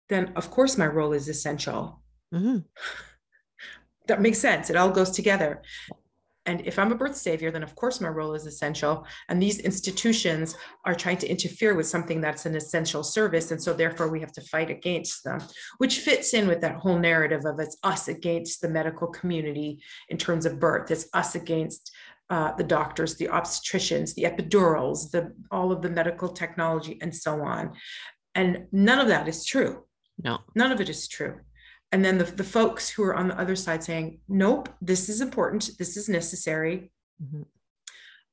[0.09, 2.03] then of course my role is essential.
[2.32, 2.64] Mhm.
[4.07, 4.70] That makes sense.
[4.70, 5.61] It all goes together.
[6.46, 9.07] And if I'm a birth savior, then of course my role is essential.
[9.28, 13.51] And these institutions are trying to interfere with something that's an essential service.
[13.51, 15.40] And so therefore we have to fight against them,
[15.76, 20.16] which fits in with that whole narrative of it's us against the medical community in
[20.16, 20.90] terms of birth.
[20.90, 21.94] It's us against
[22.31, 27.41] uh, the doctors, the obstetricians, the epidurals, the all of the medical technology, and so
[27.43, 27.72] on.
[28.35, 29.85] And none of that is true.
[30.22, 30.39] No.
[30.55, 31.41] None of it is true.
[31.91, 35.20] And then the, the folks who are on the other side saying, nope, this is
[35.20, 36.93] important, this is necessary.
[37.22, 37.47] Mhm.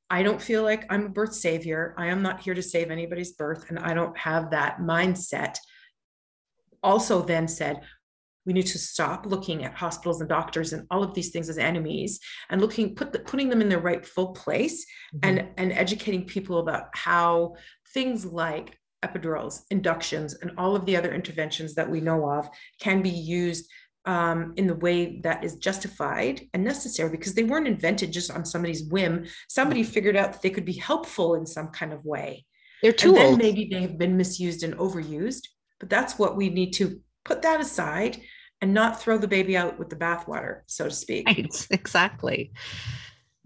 [0.09, 1.95] I don't feel like I'm a birth savior.
[1.97, 5.57] I am not here to save anybody's birth, and I don't have that mindset.
[6.83, 7.81] Also, then said,
[8.45, 11.57] we need to stop looking at hospitals and doctors and all of these things as
[11.57, 12.19] enemies
[12.49, 14.85] and looking put the, putting them in their rightful place
[15.23, 17.55] and and educating people about how
[17.93, 22.47] things like epidurals inductions and all of the other interventions that we know of
[22.79, 23.69] can be used
[24.05, 28.45] um, in the way that is justified and necessary because they weren't invented just on
[28.45, 29.25] somebody's whim.
[29.49, 32.45] Somebody figured out that they could be helpful in some kind of way.
[32.83, 33.17] They're and tools.
[33.17, 35.41] then maybe they have been misused and overused
[35.79, 38.21] but that's what we need to put that aside
[38.65, 41.67] and not throw the baby out with the bathwater so to speak Right.
[41.71, 42.51] Exactly.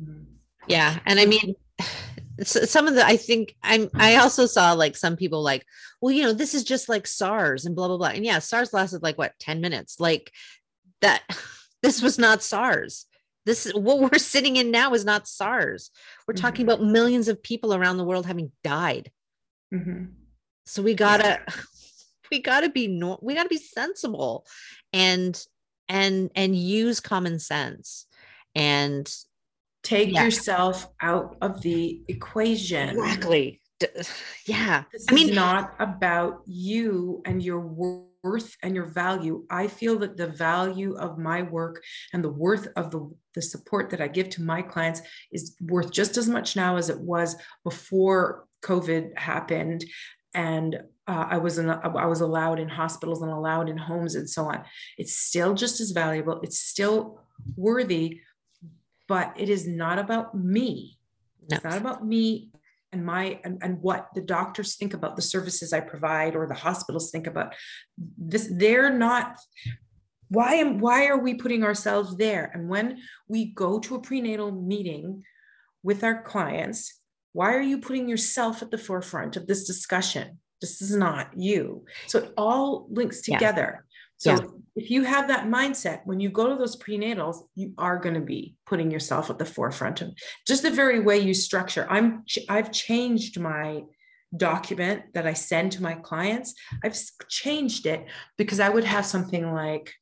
[0.02, 0.26] Mhm.
[0.68, 1.00] Yeah.
[1.06, 1.56] And I mean,
[2.44, 5.66] some of the, I think I'm, I also saw like some people like,
[6.00, 8.08] well, you know, this is just like SARS and blah, blah, blah.
[8.16, 10.00] And yeah, SARS lasted like what, 10 minutes?
[10.00, 10.32] Like
[11.02, 11.22] that,
[11.84, 13.06] this was not SARS.
[13.46, 15.92] This what we're sitting in now is not SARS.
[16.28, 16.70] We're talking Mhm.
[16.74, 19.12] about millions of people around the world having died.
[19.74, 20.12] Mhm.
[20.66, 21.42] So we gotta,
[22.32, 24.46] we gotta be, no, we gotta be sensible
[24.94, 25.46] and,
[25.88, 28.06] and, and use common sense
[28.56, 29.12] and
[29.84, 30.24] take Yeah.
[30.26, 33.62] yourself out of the equation exactly
[34.46, 37.60] yeah This I mean- not about you and your
[38.24, 39.46] worth and your value.
[39.50, 41.82] I feel that the value of my work
[42.12, 45.92] and the worth of the, the support that I give to my clients is worth
[45.92, 49.86] just as much now as it was before COVID happened.
[50.34, 54.30] And uh, I was in, I was allowed in hospitals and allowed in homes and
[54.30, 54.64] so on.
[55.00, 56.40] It's still just as valuable.
[56.44, 57.20] It's still
[57.56, 58.22] worthy,
[59.08, 61.00] but it is not about me.
[61.50, 61.56] no.
[61.56, 62.52] It's not about me
[62.92, 66.54] and my and, and what the doctors think about the services I provide or the
[66.54, 67.56] hospitals think about
[68.18, 68.48] this.
[68.52, 69.38] They're not.
[70.28, 72.52] Why am why are we putting ourselves there?
[72.54, 75.24] And when we go to a prenatal meeting,
[75.82, 77.02] with our clients
[77.32, 81.86] why are you putting yourself at the forefront of this discussion this is not you.
[82.08, 83.38] So it all links Yeah.
[83.38, 83.86] together.
[84.18, 84.48] So Yeah.
[84.76, 88.22] if you have that mindset when you go to those prenatals you are going to
[88.22, 90.10] be putting yourself at the forefront of
[90.46, 91.88] just the very way you structure.
[91.90, 93.84] I'm i've changed my
[94.36, 96.54] document that i send to my clients.
[96.84, 96.98] I've
[97.30, 98.06] changed it
[98.38, 99.94] because i would have something like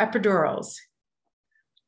[0.00, 0.76] epidurals.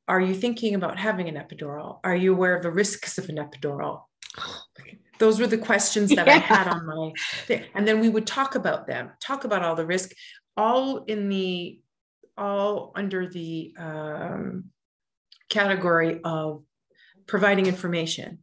[0.06, 1.98] Are you thinking about having an epidural?
[2.04, 4.02] Are you aware of the risks of an epidural
[5.18, 7.12] those were the questions that i had on my
[7.46, 7.64] thing.
[7.74, 10.12] And then we would talk about them talk about all the risk
[10.56, 11.80] all in the
[12.36, 14.64] all under the um,
[15.48, 16.64] category of
[17.26, 18.38] providing information.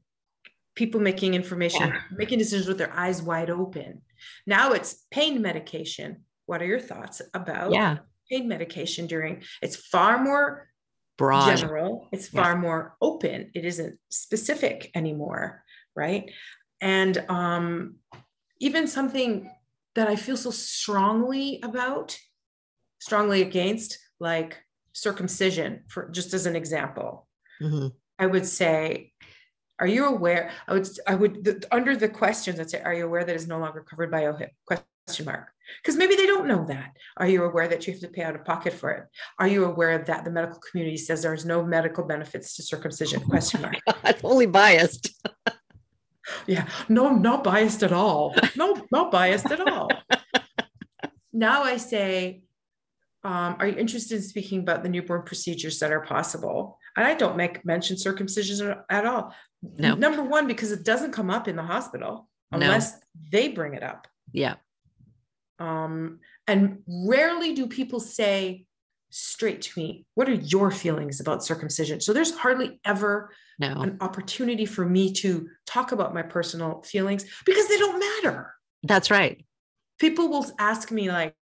[0.76, 4.02] People making information making decisions with their eyes wide open.
[4.48, 6.24] Now it's pain medication.
[6.46, 7.98] What are your thoughts about Yeah.
[8.30, 10.70] pain medication during it's far more
[11.18, 11.58] Broad.
[11.58, 12.44] general it's Yeah.
[12.44, 13.52] far more open.
[13.54, 15.64] It isn't specific anymore
[15.96, 16.32] right
[16.82, 17.96] and um
[18.60, 19.50] even something
[19.96, 22.18] that i feel so strongly about
[23.00, 24.58] strongly against like
[24.94, 27.28] circumcision for just as an example.
[27.62, 27.94] Mhm.
[28.20, 29.14] i would say
[29.80, 33.06] are you aware i would i would the, under the questions i'd say are you
[33.06, 35.50] aware that it's no longer covered by ohip question mark?
[35.82, 36.92] Because maybe they don't know that.
[37.18, 39.04] Are you aware that you have to pay out of pocket for it?
[39.40, 43.62] Are you aware that the medical community says there's no medical benefits to circumcision question
[43.62, 43.76] mark?
[44.04, 45.10] I'm only biased.
[46.48, 49.90] yeah no i'm not biased at all no not biased at all
[51.34, 52.42] now i say
[53.24, 57.14] um, are you interested in speaking about the newborn procedures that are possible and i
[57.14, 59.34] don't make mention circumcision at all
[59.78, 59.96] No.
[59.96, 62.58] number one because it doesn't come up in the hospital No.
[62.58, 63.00] unless
[63.32, 64.56] they bring it up Yeah.
[65.60, 68.66] um, and rarely do people say
[69.12, 73.82] straight to me what are your feelings about circumcision so there's hardly ever No.
[73.82, 78.56] an opportunity for me to talk about my personal feelings because they don't matter.
[78.84, 79.46] That's right.
[80.00, 81.36] People will ask me like,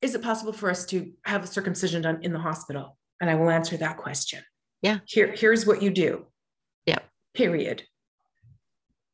[0.00, 2.96] is it possible for us to have a circumcision done in the hospital?
[3.20, 4.42] And I will answer that question.
[4.80, 5.00] Yeah.
[5.06, 6.26] Here, here's what you do.
[6.86, 7.04] Yep.
[7.34, 7.82] Period.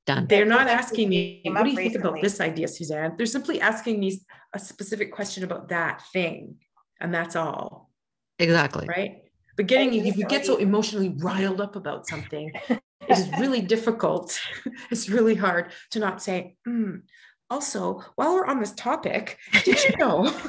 [0.07, 0.27] Done.
[0.29, 3.15] They're not asking me, what do up you think about this idea, Suzanne?
[3.17, 4.21] They're simply asking me
[4.53, 6.57] a specific question about that thing.
[7.03, 7.91] And that's all,
[8.39, 8.87] Exactly.
[8.89, 9.25] right?
[9.57, 12.81] But getting, if you get so emotionally riled up about something, it
[13.11, 14.39] is really difficult.
[14.91, 17.03] It's really hard to not say, "Hmm,
[17.51, 20.33] also, while we're on this topic, did you know?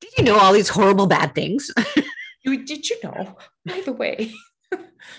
[0.00, 1.70] Did you know all these horrible bad things?
[2.44, 3.36] you- did you know,
[3.66, 4.32] by the way?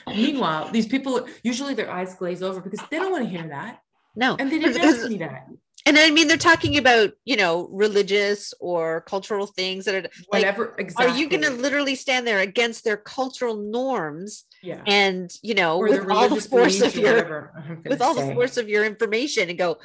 [0.07, 3.79] Meanwhile, these people usually their eyes glaze over because they don't want to hear that.
[4.15, 4.35] No.
[4.39, 5.47] And they didn't Because- ask me that.
[5.87, 10.43] And I mean, they're talking about, you know, religious or cultural things that are like,
[10.43, 11.13] Whatever exactly.
[11.13, 14.81] are you going to literally stand there against their cultural norms yeah.
[14.85, 18.01] and, you know, Or with all the religious force of your, whatever I'm gonna with
[18.01, 19.77] all the force of your information and go,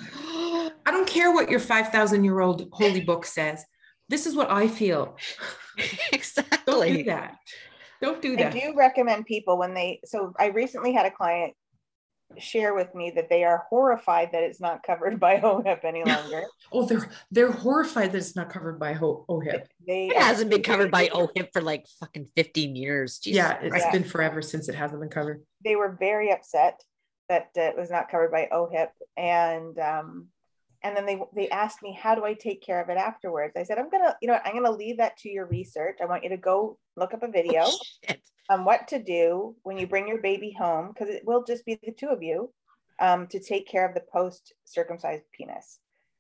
[0.85, 3.65] I don't care what your 5,000 year old holy book says.
[4.09, 5.17] This is what I feel.
[6.13, 6.59] Exactly.
[6.67, 7.37] Don't do that.
[8.03, 8.53] Don't do that.
[8.53, 11.55] I do recommend people when they, so I recently had a client
[12.39, 16.45] share with me that they are horrified that it's not covered by OHIP any longer.
[16.73, 19.67] Oh, they're they're horrified that it's not covered by Ho- OHIP.
[19.87, 23.19] They It hasn't been covered by OHIP for like fucking 15 years.
[23.19, 23.93] Jesus Yeah, it's Christ.
[23.93, 25.43] been forever since it hasn't been covered.
[25.65, 26.81] they were very upset
[27.29, 30.29] that uh, it was not covered by OHIP, and um,
[30.83, 33.55] and then they they asked me how do I take care of it afterwards.
[33.57, 35.99] I said I'm gonna you know I'm gonna leave that to your research.
[36.03, 37.65] I want you to go look up a video
[38.09, 38.21] Shit.
[38.53, 41.81] On what to do when you bring your baby home because it will just be
[41.83, 42.53] the two of you
[43.01, 45.79] um, to take care of the post circumcised penis.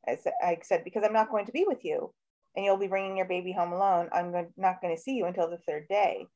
[0.08, 2.12] I said, I said because I'm not going to be with you,
[2.56, 4.08] and you'll be bringing your baby home alone.
[4.12, 6.26] I'm not going to see you until the third day.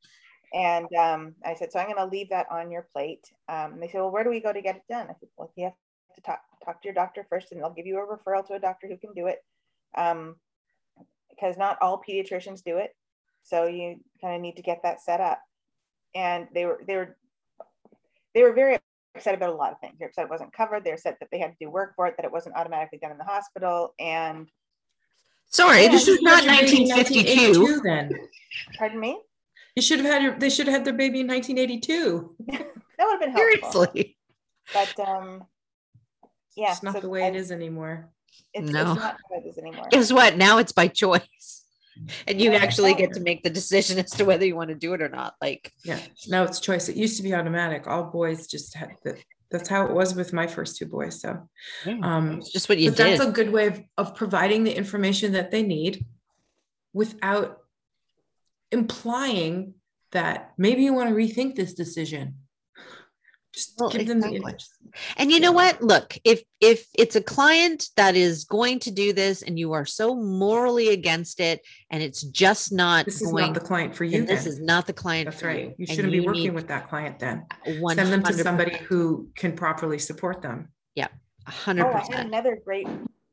[0.55, 3.27] And um, I said, so I'm going to leave that on your plate.
[3.49, 5.07] Um, they said, well, where do we go to get it done?
[5.11, 5.73] I said, well, you have
[6.15, 8.61] to talk, talk to your doctor first, and they'll give you a referral to a
[8.61, 9.39] doctor who can do it.
[9.97, 10.37] Um,
[11.31, 12.97] because not all pediatricians do it,
[13.43, 15.41] so you kind of need to get that set up.
[16.17, 17.17] And they were they were
[18.35, 18.79] they were very
[19.15, 19.95] upset about a lot of things.
[19.99, 20.83] They're upset it wasn't covered.
[20.85, 23.13] They're upset that they had to do work for it, that it wasn't automatically done
[23.13, 23.95] in the hospital.
[24.01, 24.49] And
[25.49, 27.61] Sorry, Yeah, this is not had your baby in 1952.
[27.61, 28.29] 1982 Then
[28.79, 29.21] pardon me,
[29.77, 30.39] you should have had your.
[30.39, 32.37] They should have had their baby in 1982.
[32.49, 32.67] that
[32.99, 33.85] would have been helpful.
[33.85, 34.17] Seriously.
[34.73, 35.45] But um,
[36.57, 38.09] yeah, it's not so the way I- it is anymore.
[38.55, 38.93] It's, No.
[38.93, 39.87] it's not how it is anymore.
[39.91, 40.37] Guess what?
[40.39, 41.66] Now it's by choice.
[42.27, 44.95] And you actually get to make the decision as to whether you want to do
[44.95, 45.35] it or not.
[45.41, 46.89] Like, Yeah, now it's choice.
[46.89, 47.87] It used to be automatic.
[47.87, 49.19] All boys just had the.
[49.49, 51.21] That's how it was with my first two boys.
[51.21, 51.49] So,
[52.03, 53.07] um, it's just what you but did.
[53.07, 56.05] that's a good way of, of providing the information that they need
[56.93, 57.61] without
[58.73, 59.75] implying
[60.11, 62.35] that maybe you want to rethink this decision.
[63.57, 64.53] Just Well, give them the exactly.
[64.53, 64.73] just-
[65.17, 65.81] And you know what?
[65.83, 69.87] Look, if if it's a client that is going to do this and you are
[69.87, 74.05] so morally against it and it's just not This is going not the client for
[74.05, 74.25] you.
[74.27, 75.69] this is not the client That's for right.
[75.69, 75.75] you.
[75.79, 77.47] You shouldn't be you working with that client then.
[77.67, 80.69] 100%, Send them to somebody who can properly support them.
[80.95, 81.09] Yeah.
[81.49, 81.83] 100%.
[81.85, 82.89] Oh, I had another great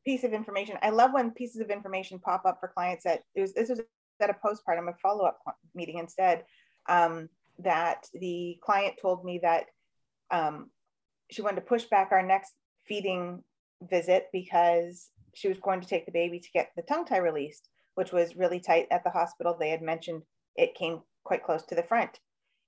[0.05, 0.77] piece of information.
[0.81, 3.81] I love when pieces of information pop up for clients that it was this was
[4.21, 5.39] at a postpartum, a follow-up
[5.75, 6.45] meeting instead.
[6.87, 7.27] Um,
[7.59, 9.65] that the client told me that
[10.31, 10.69] um,
[11.31, 12.53] she wanted to push back our next
[12.85, 13.43] feeding
[13.89, 17.69] visit because she was going to take the baby to get the tongue tie released,
[17.95, 19.55] which was really tight at the hospital.
[19.59, 20.21] They had mentioned
[20.55, 22.19] it came quite close to the front,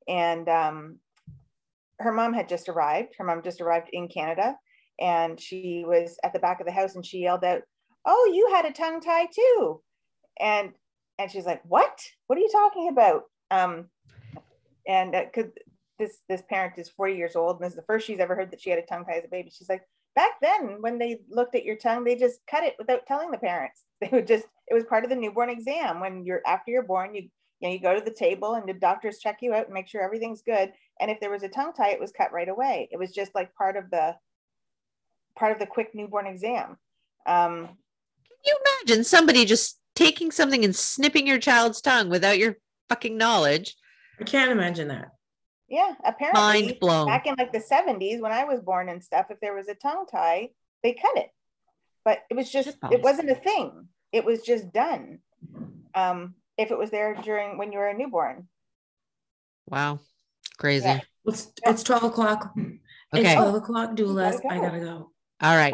[0.08, 1.00] and um,
[2.00, 3.14] her mom had just arrived.
[3.18, 4.56] Her mom just arrived in Canada
[5.00, 7.62] and she was at the back of the house and she yelled out
[8.06, 9.82] oh you had a tongue tie too
[10.40, 10.72] and
[11.20, 13.86] and she's like what what are you talking about um
[14.88, 15.52] and because
[16.00, 18.52] this this parent is 40 years old and this is the first she's ever heard
[18.52, 19.84] that she had a tongue tie as a baby she's like
[20.16, 23.38] back then when they looked at your tongue they just cut it without telling the
[23.38, 26.84] parents they would just it was part of the newborn exam when you're after you're
[26.84, 27.24] born you
[27.60, 29.88] you know you go to the table and the doctors check you out and make
[29.88, 32.88] sure everything's good and if there was a tongue tie it was cut right away
[32.92, 34.16] it was just like part of the
[35.36, 36.78] part of the quick newborn exam.
[37.26, 42.58] Um, Can you imagine somebody just taking something and snipping your child's tongue without your
[42.90, 43.76] fucking knowledge?
[44.20, 45.12] I can't imagine that.
[45.76, 47.08] Yeah, apparently Mind blown.
[47.08, 49.76] back in like the 70s when I was born and stuff, if there was a
[49.76, 50.50] tongue tie,
[50.84, 51.30] they cut it.
[52.06, 52.94] But it was just, Shitballs.
[52.94, 53.90] it wasn't a thing.
[54.14, 55.20] It was just done.
[55.94, 58.48] Um, if it was there during when you were a newborn.
[59.68, 60.00] Wow.
[60.58, 60.86] Crazy.
[60.86, 61.02] Yeah.
[61.26, 62.54] It's, it's 12 o'clock.
[62.56, 63.36] It's Okay.
[63.36, 64.42] 12 o'clock, doulas.
[64.42, 65.12] gotta I gotta go.
[65.42, 65.74] All right.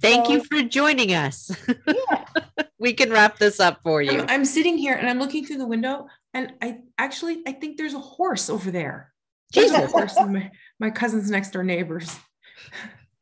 [0.00, 1.54] Thank you for joining us.
[1.86, 2.24] Yeah.
[2.78, 4.20] we can wrap this up for you.
[4.22, 7.76] I'm, I'm sitting here and I'm looking through the window and I actually, I think
[7.76, 9.12] there's a horse over there.
[9.52, 9.92] Jesus.
[10.16, 12.16] my, my cousin's next door neighbors.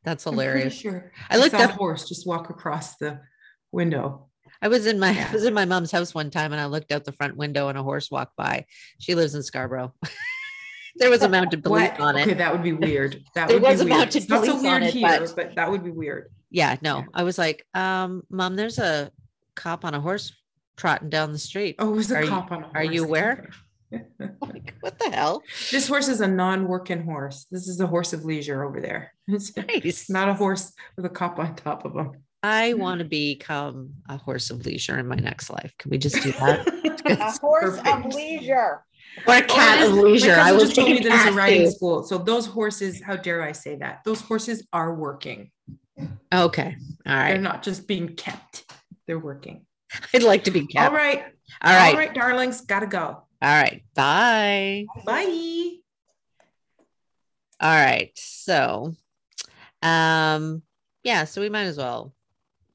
[0.03, 0.73] That's hilarious.
[0.73, 1.11] Sure.
[1.29, 3.19] I looked up- horse just walk across the
[3.71, 4.29] window.
[4.61, 5.27] I was in my Yeah.
[5.29, 7.67] I was in my mom's house one time and I looked out the front window
[7.67, 8.65] and a horse walked by.
[8.99, 9.93] She lives in Scarborough.
[10.97, 11.99] there was a mounted police What?
[11.99, 12.21] on it.
[12.23, 13.21] Okay, that would be weird.
[13.35, 13.97] That There would was be a weird.
[13.99, 16.31] mounted not so police on weird it, here, but- but that would be weird.
[16.51, 16.99] Yeah, no.
[16.99, 17.05] Yeah.
[17.13, 19.11] I was like, um, mom, there's a
[19.55, 20.31] cop on a horse
[20.77, 21.75] trotting down the street.
[21.79, 22.71] Oh, it was a Are you- cop on a horse.
[22.75, 23.49] are you aware?
[23.91, 25.43] Like, what the hell?
[25.71, 27.45] this horse is a non-working horse.
[27.51, 29.13] This is a horse of leisure over there.
[29.27, 30.09] It's Nice.
[30.09, 32.11] not a horse with a cop on top of him.
[32.43, 35.73] I want to become a horse of leisure in my next life.
[35.79, 36.67] Can we just do that?
[37.07, 38.83] A It's horse of leisure.
[39.27, 40.33] or a cat Oh, of leisure.
[40.33, 41.71] I cousin will just told me a that it's a riding too.
[41.71, 42.03] school.
[42.03, 44.01] So those horses, how dare I say that?
[44.05, 45.51] Those horses are working.
[46.33, 46.75] Okay.
[47.05, 48.71] All They're not just being kept.
[49.07, 49.65] They're working.
[50.13, 50.89] I'd like to be kept.
[50.91, 51.23] All right.
[51.61, 51.91] All right.
[51.91, 52.61] All right, darlings.
[52.61, 53.23] Gotta go.
[53.41, 53.83] All right.
[53.93, 54.85] Bye.
[55.05, 55.71] Bye.
[57.59, 58.11] All right.
[58.15, 58.93] So,
[59.81, 60.61] um,
[61.03, 62.13] yeah, so we might as well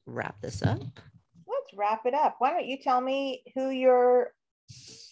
[0.05, 0.79] wrap this up.
[0.79, 2.35] Let's wrap it up.
[2.39, 4.33] Why don't you tell me who your,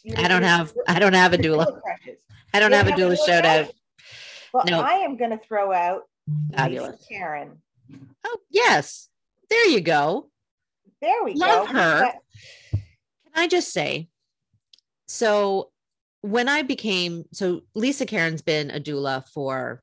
[0.04, 1.66] your I don't your- have I don't have a your doula.
[1.68, 2.20] doula crushes?
[2.54, 3.72] I don't You have a doula shout out.
[4.54, 4.82] Well, No.
[4.82, 7.06] I am going to throw out Lisa Fabulous.
[7.08, 7.62] Karen.
[8.26, 9.10] Oh, yes.
[9.50, 10.30] There you go.
[11.02, 11.74] There we Love go.
[11.74, 12.00] her.
[12.02, 12.16] That-
[12.72, 12.82] Can
[13.36, 14.10] I just say,
[15.10, 15.72] so
[16.22, 19.82] when I became so Lisa Karen's been a doula for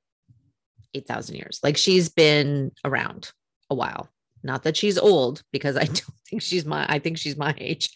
[0.95, 1.59] 8,000 years.
[1.65, 3.33] Like she's been around
[3.69, 4.09] a while.
[4.45, 7.91] Not that she's old because I don't think she's my I think she's my age.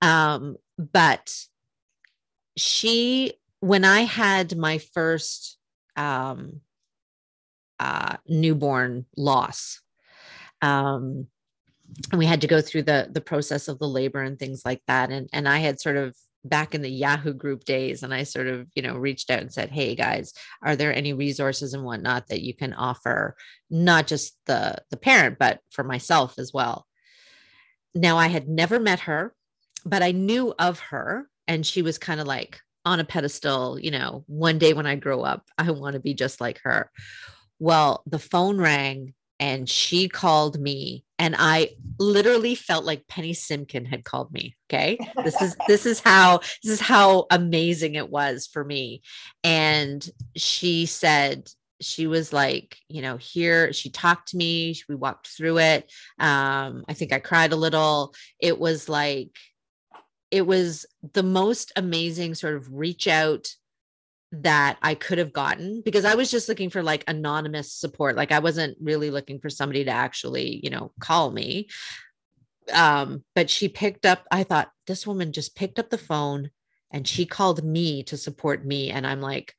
[0.00, 1.34] Um but
[2.56, 5.58] she when I had my first
[5.96, 6.60] um
[7.80, 9.80] uh newborn loss
[10.62, 11.26] um
[12.10, 14.80] and we had to go through the the process of the labor and things like
[14.86, 16.16] that and and i had sort of
[16.48, 19.52] back in the yahoo group days and i sort of you know reached out and
[19.52, 20.32] said hey guys
[20.62, 23.36] are there any resources and whatnot that you can offer
[23.70, 26.86] not just the the parent but for myself as well?
[27.94, 29.34] Now i had never met her
[29.84, 33.90] but i knew of her and she was kind of like on a pedestal you
[33.90, 36.90] know one day when i grow up i want to be just like her.
[37.58, 43.86] Well the phone rang and she called me and i literally felt like penny simkin
[43.86, 44.98] had called me okay?
[45.24, 49.02] This is this is how this is how amazing it was for me.
[49.44, 51.48] And she said
[51.80, 55.90] she was like you know here she talked to me we walked through it.
[56.18, 58.14] Um i think i cried a little.
[58.40, 59.30] It was like
[60.30, 63.48] it was the most amazing sort of reach out
[64.42, 68.16] that I could have gotten because I was just looking for like anonymous support.
[68.16, 71.68] Like I wasn't really looking for somebody to actually, you know, call me.
[72.72, 76.50] Um, but she picked up, I thought this woman just picked up the phone
[76.90, 79.54] and she called me to support me and i'm like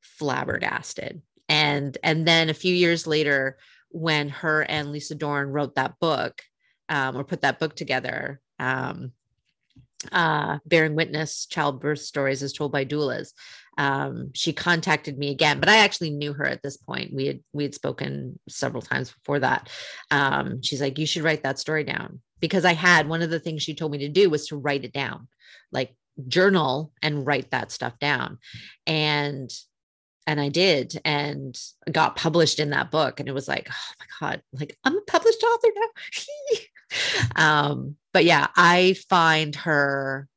[0.00, 3.56] flabbergasted and and then a few years later
[3.90, 6.42] when her and lisa Doran wrote that book
[6.88, 9.12] um, or put that book together um,
[10.10, 13.32] uh, bearing witness childbirth stories as told by doulas
[13.78, 17.12] um, she contacted me again but i actually knew her at this point.
[17.14, 19.70] We had we had spoken several times before that.
[20.10, 22.20] Um, she's like you should write that story down.
[22.40, 24.84] Because i had one of the things she told me to do was to write
[24.84, 25.28] it down
[25.70, 25.94] like
[26.28, 28.38] journal and write that stuff down.
[28.86, 29.50] And
[30.26, 31.58] and I did and
[31.90, 35.00] got published in that book and it was like oh my god like I'm a
[35.02, 35.88] published author now?
[37.36, 40.28] Um but yeah I find her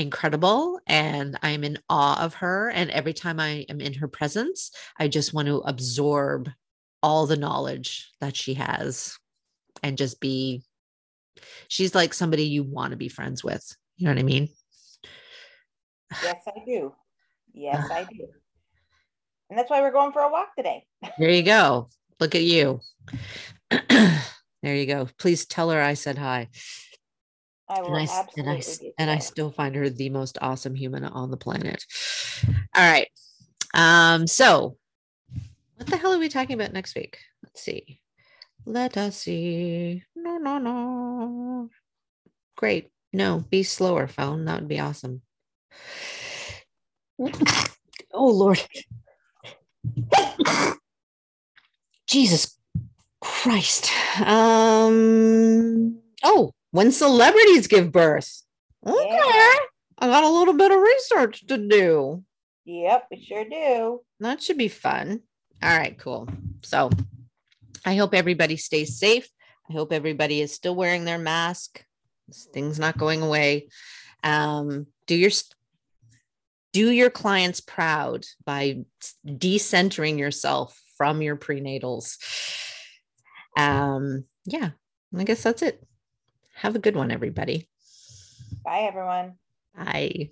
[0.00, 4.70] incredible and I'm in awe of her and every time I am in her presence
[4.98, 6.50] I just want to absorb
[7.02, 9.16] all the knowledge that she has
[9.82, 10.62] and just be
[11.68, 14.48] she's like somebody you want to be friends with you know what I mean
[16.22, 16.92] Yes, I do.
[17.52, 18.26] Yes, I do.
[19.48, 20.84] And that's why we're going for a walk today.
[21.18, 21.88] There you go.
[22.18, 22.80] Look at you.
[23.70, 24.20] there
[24.62, 25.08] you go.
[25.18, 26.48] Please tell her I said hi.
[27.70, 30.74] I will And I, absolutely and, I, and I still find her the most awesome
[30.74, 31.84] human on the planet.
[32.74, 33.08] All right.
[33.72, 34.76] Um, so
[35.76, 37.18] what the hell are we talking about next week?
[37.44, 38.00] Let's see.
[38.66, 40.02] Let us see.
[40.16, 41.70] No, no, no.
[42.56, 42.90] Great.
[43.12, 44.44] No, be slower, phone.
[44.44, 45.22] That would be awesome.
[48.12, 48.60] Oh Lord.
[52.08, 52.58] Jesus
[53.20, 53.90] Christ.
[54.20, 58.42] Um oh, when celebrities give birth.
[58.86, 59.08] Okay.
[59.10, 59.56] Yeah.
[59.98, 62.24] I got a little bit of research to do.
[62.64, 64.00] Yep, we sure do.
[64.20, 65.20] That should be fun.
[65.62, 66.28] All right, cool.
[66.62, 66.90] So
[67.84, 69.28] I hope everybody stays safe.
[69.68, 71.84] I hope everybody is still wearing their mask.
[72.28, 73.68] This thing's not going away.
[74.22, 75.30] Um, do your
[76.72, 78.84] do your clients proud by
[79.26, 82.16] decentering yourself from your prenatals.
[83.56, 84.70] Um, yeah,
[85.16, 85.82] I guess that's it.
[86.60, 87.66] Have a good one, everybody.
[88.62, 89.36] Bye, everyone.
[89.74, 90.28] Bye.